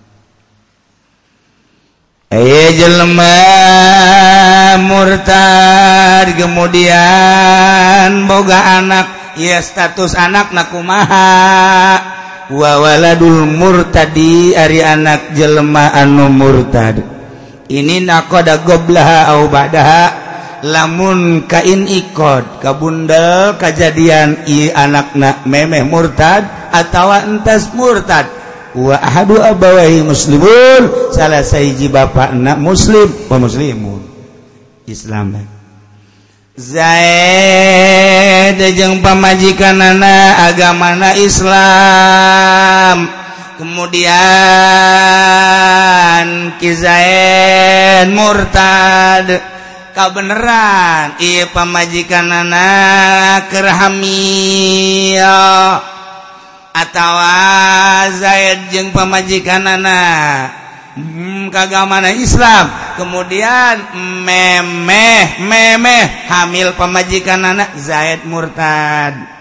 Ayo 2.30 2.78
jelema 2.78 3.26
murtad 4.78 6.30
kemudian 6.38 8.22
boga 8.30 8.78
anak 8.78 9.34
ya 9.34 9.58
status 9.58 10.14
anak 10.14 10.54
nakumaha. 10.54 11.98
Wawaladul 12.54 13.50
murtadi 13.50 14.54
ari 14.54 14.78
anak 14.78 15.34
jelema 15.34 15.90
anu 15.90 16.30
murtad. 16.30 17.02
Ini 17.66 18.06
nakoda 18.06 18.62
goblaha 18.62 19.34
au 19.34 19.50
badaha 19.50 20.14
lamun 20.62 21.50
kain 21.50 21.90
ikod 21.90 22.62
kabundel 22.62 23.58
kejadian 23.58 24.46
i 24.46 24.70
anakna 24.70 25.42
memeh 25.50 25.82
murtad 25.82 26.46
atau 26.70 27.10
entas 27.10 27.74
murtad. 27.74 28.39
wa 28.74 28.96
ahadu 28.98 29.42
abawahi 29.42 30.02
muslimun. 30.04 31.12
Salah 31.14 31.42
sahiji 31.42 31.88
bapak 31.90 32.30
anak 32.36 32.58
muslim 32.58 33.08
wa 33.26 33.38
muslimun. 33.38 34.02
Islam 34.90 35.34
eh. 35.38 35.46
Zaid 36.60 38.60
jeung 38.76 39.00
pamajikan 39.00 39.80
anak 39.80 40.52
agamana 40.52 41.16
Islam. 41.16 43.08
Kemudian 43.56 44.12
Ki 46.60 46.76
Zaid 46.76 48.12
murtad. 48.12 49.40
Kabeneran 49.90 51.18
ieu 51.18 51.42
iya, 51.44 51.50
pamajikan 51.50 52.30
anak 52.30 53.50
kerhamil. 53.50 55.18
atawa 56.74 58.06
Zaid 58.14 58.70
jeung 58.70 58.94
pemajikan 58.94 59.66
anak 59.66 60.54
hmm, 60.96 61.50
kagamana 61.50 62.14
Islam. 62.14 62.96
Kemudian 62.98 63.96
memeh 64.26 65.40
memeh 65.40 66.04
hamil 66.28 66.74
pemajikan 66.76 67.40
anak 67.42 67.74
Zaid 67.78 68.26
murtad. 68.26 69.40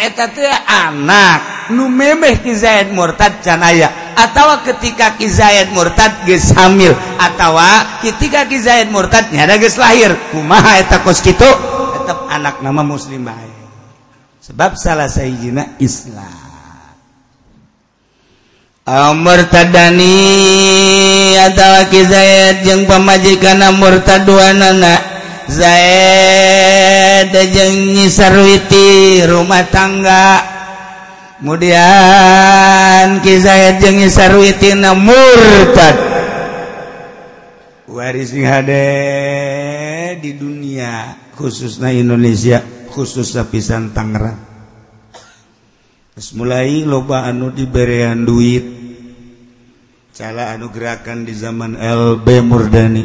Eta 0.00 0.32
teh 0.32 0.48
anak 0.64 1.68
nu 1.76 1.92
memeh 1.92 2.40
ki 2.40 2.56
Zaid 2.56 2.88
murtad 2.96 3.44
canaya 3.44 4.16
atawa 4.16 4.64
ketika 4.64 5.12
ki 5.20 5.28
Zaid 5.28 5.76
murtad 5.76 6.24
geus 6.24 6.56
hamil 6.56 6.96
atawa 7.20 8.00
ketika 8.00 8.48
ki 8.48 8.58
Zaid 8.64 8.88
murtad 8.88 9.28
nyada 9.28 9.60
geus 9.60 9.76
lahir. 9.76 10.16
Kumaha 10.32 10.80
eta 10.80 11.04
kos 11.04 11.20
kitu? 11.20 11.44
Tetep 12.00 12.18
anak 12.32 12.64
nama 12.64 12.80
muslim 12.80 13.28
bae. 13.28 13.59
sebab 14.40 14.74
salah 14.80 15.06
sayyidina 15.06 15.76
Islam. 15.78 16.48
Murtadani 18.90 20.18
atawa 21.38 21.86
Zaid 21.86 22.66
jeung 22.66 22.90
pamajikanna 22.90 23.70
murtaduanana. 23.70 24.98
Zaid 25.46 27.30
jeung 27.54 27.94
nyisarwiti 27.94 29.22
rumah 29.30 29.62
tangga. 29.70 30.42
Kemudian 31.38 33.22
Ki 33.22 33.38
Zaid 33.38 33.78
jeung 33.78 34.02
nyisarwiti 34.02 34.74
na 34.74 34.98
murtad. 34.98 35.94
Waris 37.86 38.34
hade 38.34 38.86
di 40.18 40.34
dunia 40.34 41.14
khususnya 41.38 41.94
Indonesia. 41.94 42.79
Khusus 42.90 43.32
lapisan 43.38 43.94
Tangerang. 43.94 44.50
Terus 46.12 46.36
mulai 46.36 46.84
loba 46.84 47.24
anu 47.24 47.48
diberian 47.54 48.26
duit. 48.26 48.60
Cara 50.12 50.52
anu 50.52 50.68
gerakan 50.68 51.24
di 51.24 51.32
zaman 51.32 51.78
LB 51.78 52.26
Murdani. 52.44 53.04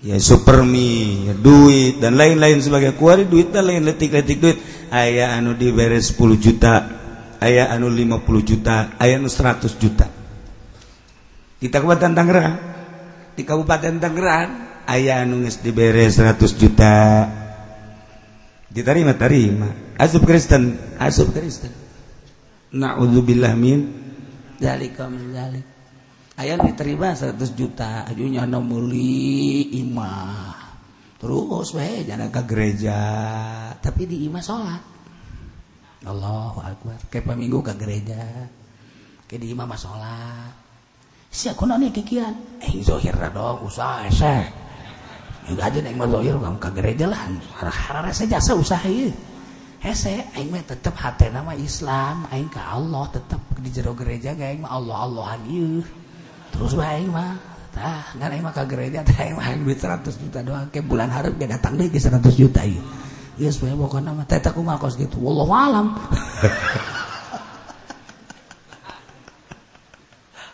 Ya 0.00 0.16
supermi 0.16 1.28
ya, 1.28 1.34
duit 1.36 2.00
dan 2.00 2.16
lain-lain 2.16 2.62
sebagai 2.62 2.96
kuari 2.96 3.28
duit 3.28 3.52
dan 3.52 3.68
lain 3.68 3.84
letik-letik 3.84 4.38
duit. 4.38 4.58
Ayah 4.94 5.34
anu 5.34 5.58
diberi 5.58 5.98
10 5.98 6.16
juta 6.38 7.00
ayah 7.40 7.72
anu 7.72 7.88
50 7.88 8.48
juta 8.48 8.94
ayah 9.00 9.16
anu 9.18 9.28
100 9.28 9.82
juta. 9.82 10.06
Di 11.60 11.68
Kabupaten 11.68 12.12
Tangerang 12.16 12.56
di 13.34 13.42
Kabupaten 13.42 13.96
Tangerang 14.00 14.48
ayah 14.88 15.24
anu 15.24 15.42
diberi 15.48 16.06
100 16.06 16.38
juta 16.54 16.94
diterima 18.70 19.18
terima. 19.18 19.68
Asub 19.98 20.24
Kristen? 20.24 20.96
Asub 20.96 21.34
Kristen. 21.34 21.74
Naudzubillah 22.70 23.52
min. 23.58 23.80
Zalika 24.62 25.10
min 25.10 25.34
zalik. 25.34 25.66
Aya 26.40 26.56
diterima 26.56 27.12
100 27.12 27.36
juta 27.52 28.08
ajunya 28.08 28.48
nomuli 28.48 29.76
imah 29.76 30.56
terus 31.20 31.76
bae 31.76 32.00
jangan 32.08 32.32
ke 32.32 32.42
gereja. 32.48 33.00
Tapi 33.76 34.08
di 34.08 34.24
imah 34.24 34.40
sholat. 34.40 34.82
Allahu 36.08 36.64
Akbar. 36.64 36.96
Kayak 37.12 37.28
paminggu 37.28 37.60
ke 37.60 37.76
gereja. 37.76 38.48
Kayak 39.28 39.40
di 39.44 39.48
imah 39.52 39.66
mah 39.68 39.76
sholat. 39.76 40.52
Siapa 41.30 41.60
kuno 41.60 41.78
nih 41.78 41.94
kikiran 41.94 42.58
eh 42.58 42.82
zohir 42.82 43.14
dong 43.30 43.62
usaha 43.62 44.02
esek 44.10 44.50
aja 45.58 45.78
naik 45.82 45.98
lawyer 45.98 46.38
kamu 46.38 46.58
ke 46.62 46.70
gereja 46.78 47.06
lah. 47.10 47.18
Rasa 47.90 48.28
jasa 48.30 48.54
usaha 48.54 48.86
ya. 48.86 49.10
Hese 49.80 50.28
aing 50.36 50.52
mah 50.52 50.60
tetep 50.62 50.92
hati 50.92 51.32
nama 51.32 51.56
Islam. 51.56 52.28
Aing 52.28 52.52
ke 52.52 52.60
Allah 52.60 53.08
tetep 53.10 53.40
di 53.58 53.72
jero 53.72 53.96
gereja 53.96 54.36
gak 54.36 54.52
aing 54.52 54.62
mah 54.62 54.76
Allah 54.76 54.96
Allahan 55.08 55.40
ieu 55.48 55.80
terus 56.50 56.76
bae 56.76 57.00
aing 57.00 57.08
mah 57.08 57.40
tah 57.72 58.12
ngan 58.18 58.28
aing 58.28 58.44
mah 58.44 58.52
ke 58.52 58.62
gereja 58.68 59.00
tah 59.00 59.24
aing 59.24 59.40
mah 59.40 59.48
duit 59.56 59.80
100 59.80 60.04
juta 60.20 60.38
doang. 60.44 60.68
Ke 60.68 60.84
bulan 60.84 61.08
hareup 61.08 61.34
ge 61.40 61.48
datang 61.48 61.80
deui 61.80 61.88
ge 61.88 61.96
100 61.96 62.20
juta 62.36 62.62
ieu 62.68 62.84
geus 63.40 63.56
bae 63.56 63.72
pokona 63.72 64.12
mah 64.12 64.28
teh 64.28 64.36
kumaha 64.52 64.76
kos 64.76 65.00
kitu 65.00 65.16
wallahu 65.16 65.50
alam 65.56 65.96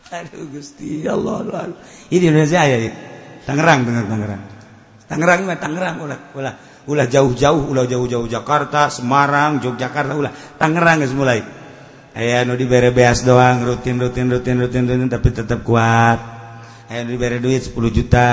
Aduh 0.06 0.46
Gusti 0.54 1.02
Allah, 1.02 1.42
Allah. 1.42 1.74
Ini 2.14 2.30
Indonesia 2.30 2.62
ya, 2.62 2.78
Tangerang, 3.42 3.82
Tangerang, 3.82 4.06
Tangerang. 4.06 4.55
Mah 5.06 5.58
Tangerang 5.58 5.96
ulah 6.02 6.18
ulah 6.34 6.54
ulah 6.86 7.06
jauh-jauh 7.06 7.70
ulah 7.70 7.86
jauh-jauh 7.86 8.26
Jakarta 8.26 8.90
Semarang 8.90 9.62
Yogyakarta 9.62 10.12
ulah 10.18 10.32
Tangerang 10.58 11.02
geus 11.02 11.14
mulai. 11.14 11.40
Aya 12.16 12.48
nu 12.48 12.56
dibere 12.56 12.96
beas 12.96 13.20
doang 13.28 13.60
rutin 13.60 14.00
rutin 14.00 14.32
rutin 14.32 14.56
rutin 14.56 14.88
rutin 14.88 15.08
tapi 15.12 15.28
tetap 15.30 15.60
kuat. 15.60 16.18
Aya 16.88 17.04
nu 17.04 17.12
dibere 17.12 17.38
duit 17.44 17.60
10 17.60 17.76
juta 17.92 18.30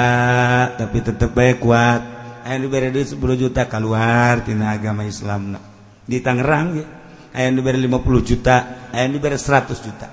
tapi 0.79 1.03
tetap 1.03 1.35
baik 1.35 1.59
kuat. 1.59 2.01
Aya 2.47 2.55
nu 2.57 2.71
dibere 2.71 2.95
duit 2.95 3.11
10 3.11 3.19
juta 3.35 3.67
keluar 3.67 4.41
tina 4.47 4.71
agama 4.71 5.03
Islam 5.03 5.59
di 6.07 6.17
Tangerang 6.23 6.67
ya. 6.79 6.85
Aya 7.35 7.51
nu 7.51 7.59
dibere 7.59 7.75
50 7.75 8.23
juta 8.23 8.55
aya 8.89 9.03
nu 9.11 9.19
dibere 9.19 9.35
100 9.35 9.83
juta. 9.83 10.07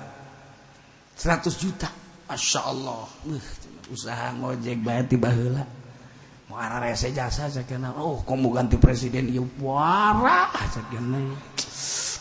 100 1.15 1.55
juta 1.55 1.87
Masya 2.27 2.61
Allah. 2.67 3.07
Uh, 3.23 3.43
usaha 3.91 4.31
ngojek 4.35 4.83
bayar 4.83 5.07
tiba 5.07 5.31
heula 5.31 5.67
rese 6.55 7.15
jasa 7.15 7.47
saya 7.47 7.63
oh 7.99 8.23
kamu 8.27 8.51
ganti 8.51 8.75
presiden? 8.75 9.31
Ieu 9.31 9.47
wara. 9.63 10.51
Saya 10.71 10.85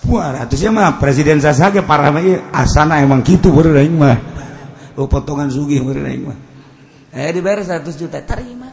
Wara 0.09 0.49
atuh 0.49 0.57
mah 0.73 0.97
presiden 0.97 1.45
saya 1.45 1.53
saja 1.53 1.85
parah 1.85 2.09
asana 2.57 3.05
emang 3.05 3.21
gitu 3.21 3.53
baru 3.53 3.77
aing 3.77 4.01
mah. 4.01 4.17
Oh 4.97 5.05
potongan 5.05 5.53
sugih 5.53 5.85
baru 5.85 6.09
aing 6.09 6.25
mah. 6.25 6.39
Eh 7.13 7.29
dibayar 7.37 7.61
100 7.61 7.85
juta 8.01 8.25
terima. 8.25 8.73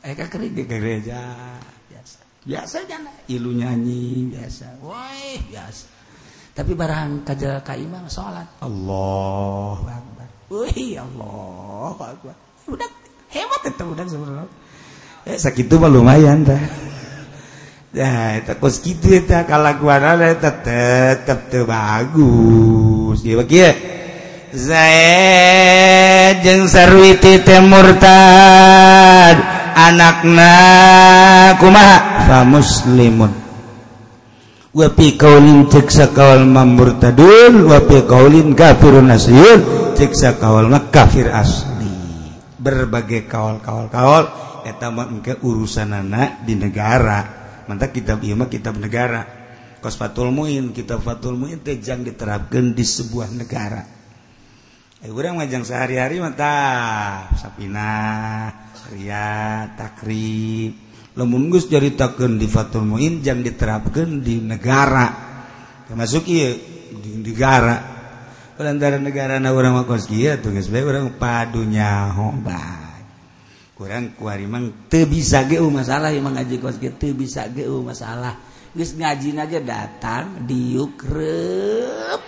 Eh 0.00 0.16
kakeri 0.16 0.48
ke 0.56 0.64
gereja. 0.64 1.20
Biasa. 1.92 2.18
Biasa 2.48 2.76
jana 2.88 3.12
ilu 3.28 3.52
nyanyi. 3.52 4.32
Biasa. 4.32 4.80
Woi 4.80 5.44
biasa. 5.52 5.86
Tapi 6.56 6.72
barang 6.72 7.28
kaja 7.28 7.60
ka 7.60 7.76
imam 7.76 8.08
salat 8.08 8.48
Allah. 8.64 9.76
Akbar 9.76 10.28
Allah. 11.04 11.96
Akbar 12.16 12.34
udah 12.64 12.90
hebat 13.28 13.60
itu 13.68 13.84
udah 13.84 14.06
sebenarnya. 14.08 14.59
Eh, 15.30 15.38
sakit 15.38 15.70
mah 15.78 15.90
lumayan 15.90 16.42
dah 16.42 16.62
Ya, 17.90 18.38
itu 18.38 18.54
kos 18.62 18.78
gitu 18.86 19.10
eta 19.10 19.50
kalakuan 19.50 20.22
eta 20.22 20.62
tetep 20.62 21.50
teu 21.50 21.66
bagus. 21.66 23.18
Ieu 23.26 23.42
kieu. 23.50 23.74
Zaid 24.54 26.38
jeung 26.46 26.70
Sarwiti 26.70 27.42
teh 27.42 27.58
murtad. 27.58 29.42
Anakna 29.74 30.54
kumaha? 31.58 32.30
Fa 32.30 32.46
muslimun. 32.46 33.34
Wa 34.70 34.86
fi 34.94 35.18
qaulin 35.18 35.66
cek 35.66 35.90
sakaul 35.90 36.46
mamurtadun 36.46 37.66
wa 37.66 37.82
fi 37.90 38.06
qaulin 38.06 38.54
kafirun 38.54 39.10
cek 39.98 40.14
sakaul 40.14 40.70
kafir 40.94 41.26
asli 41.26 41.90
berbagai 42.60 43.24
kawal-kawal 43.26 44.49
etamangke 44.66 45.40
urusan 45.40 45.92
anak 45.92 46.44
di 46.44 46.54
negara. 46.56 47.18
Mantap 47.68 47.94
kitab 47.94 48.24
Imah 48.24 48.50
kitab 48.50 48.76
negara. 48.80 49.22
Kosfatul 49.80 50.28
muin 50.28 50.76
kitab 50.76 51.00
fatul 51.00 51.40
muin 51.40 51.62
tejang 51.62 52.04
diterapkan 52.04 52.76
di 52.76 52.84
sebuah 52.84 53.32
negara. 53.32 53.80
Eh 55.00 55.08
urang 55.08 55.40
majang 55.40 55.64
sehari-hari 55.64 56.20
mata 56.20 56.52
sapina 57.38 57.88
ria 58.92 59.64
takrib. 59.72 60.76
Lemun 61.16 61.48
geus 61.48 61.66
ceritakan 61.68 62.36
di 62.36 62.44
fatul 62.44 62.84
muin 62.84 63.24
jang 63.24 63.40
diterapkan 63.40 64.20
di 64.20 64.44
negara. 64.44 65.08
Termasuk 65.88 66.28
iya 66.28 66.52
di 66.92 67.12
negara. 67.24 67.76
Lantaran 68.60 69.00
negara 69.00 69.40
na 69.40 69.56
orang 69.56 69.72
mah 69.72 69.88
kos 69.88 70.04
tuh 70.04 70.52
guys 70.52 70.68
orang 70.68 71.16
padunya 71.16 72.12
hoba 72.12 72.79
kurang 73.80 74.12
kuarimang 74.12 74.92
teu 74.92 75.08
bisa 75.08 75.48
ge 75.48 75.56
masalah 75.56 76.12
emang 76.12 76.36
ngaji 76.36 76.60
kos 76.60 76.76
ge 76.76 76.92
teu 77.00 77.16
bisa 77.16 77.48
ge 77.48 77.64
masalah 77.64 78.36
geus 78.76 78.92
ngajina 78.92 79.48
ge 79.48 79.64
datang 79.64 80.44
diuk 80.44 81.00
reup 81.08 82.20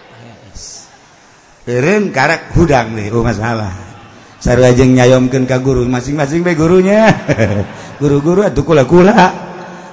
Eureun 1.69 2.09
karak 2.11 2.57
hudang 2.59 2.99
nih 2.99 3.15
oh 3.15 3.23
masalah. 3.23 3.71
Sarua 4.43 4.75
jeung 4.75 4.99
nyayomkeun 4.99 5.47
ka 5.47 5.63
guru 5.63 5.87
masing-masing 5.87 6.43
bae 6.43 6.59
gurunya. 6.59 7.07
Guru-guru 8.03 8.43
atuh 8.43 8.67
kula-kula. 8.67 9.15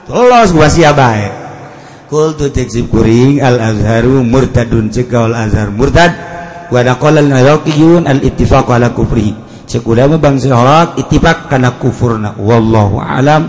Tolos 0.09 0.49
wasia 0.57 0.97
bae. 0.97 1.29
Kul 2.09 2.33
tu 2.33 2.49
tiksib 2.49 2.89
kuring 2.89 3.37
al 3.37 3.61
azharu 3.61 4.25
murtadun 4.25 4.89
cekaul 4.89 5.37
azhar 5.37 5.69
murtad 5.69 6.09
wa 6.73 6.81
naqala 6.81 7.21
al 7.21 7.61
al 8.09 8.19
ittifaq 8.25 8.65
ala 8.65 8.89
kufrihi 8.89 9.48
sekurang 9.69 10.17
bangsa 10.17 10.49
Zihorot 10.49 10.89
ittifak 10.97 11.47
karena 11.47 11.77
kufurna. 11.77 12.33
Wallahu 12.41 12.97
alam. 12.97 13.47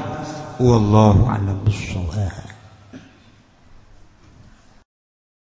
Wallahu 0.61 1.25
alam 1.25 1.57
bisawab 1.65 2.40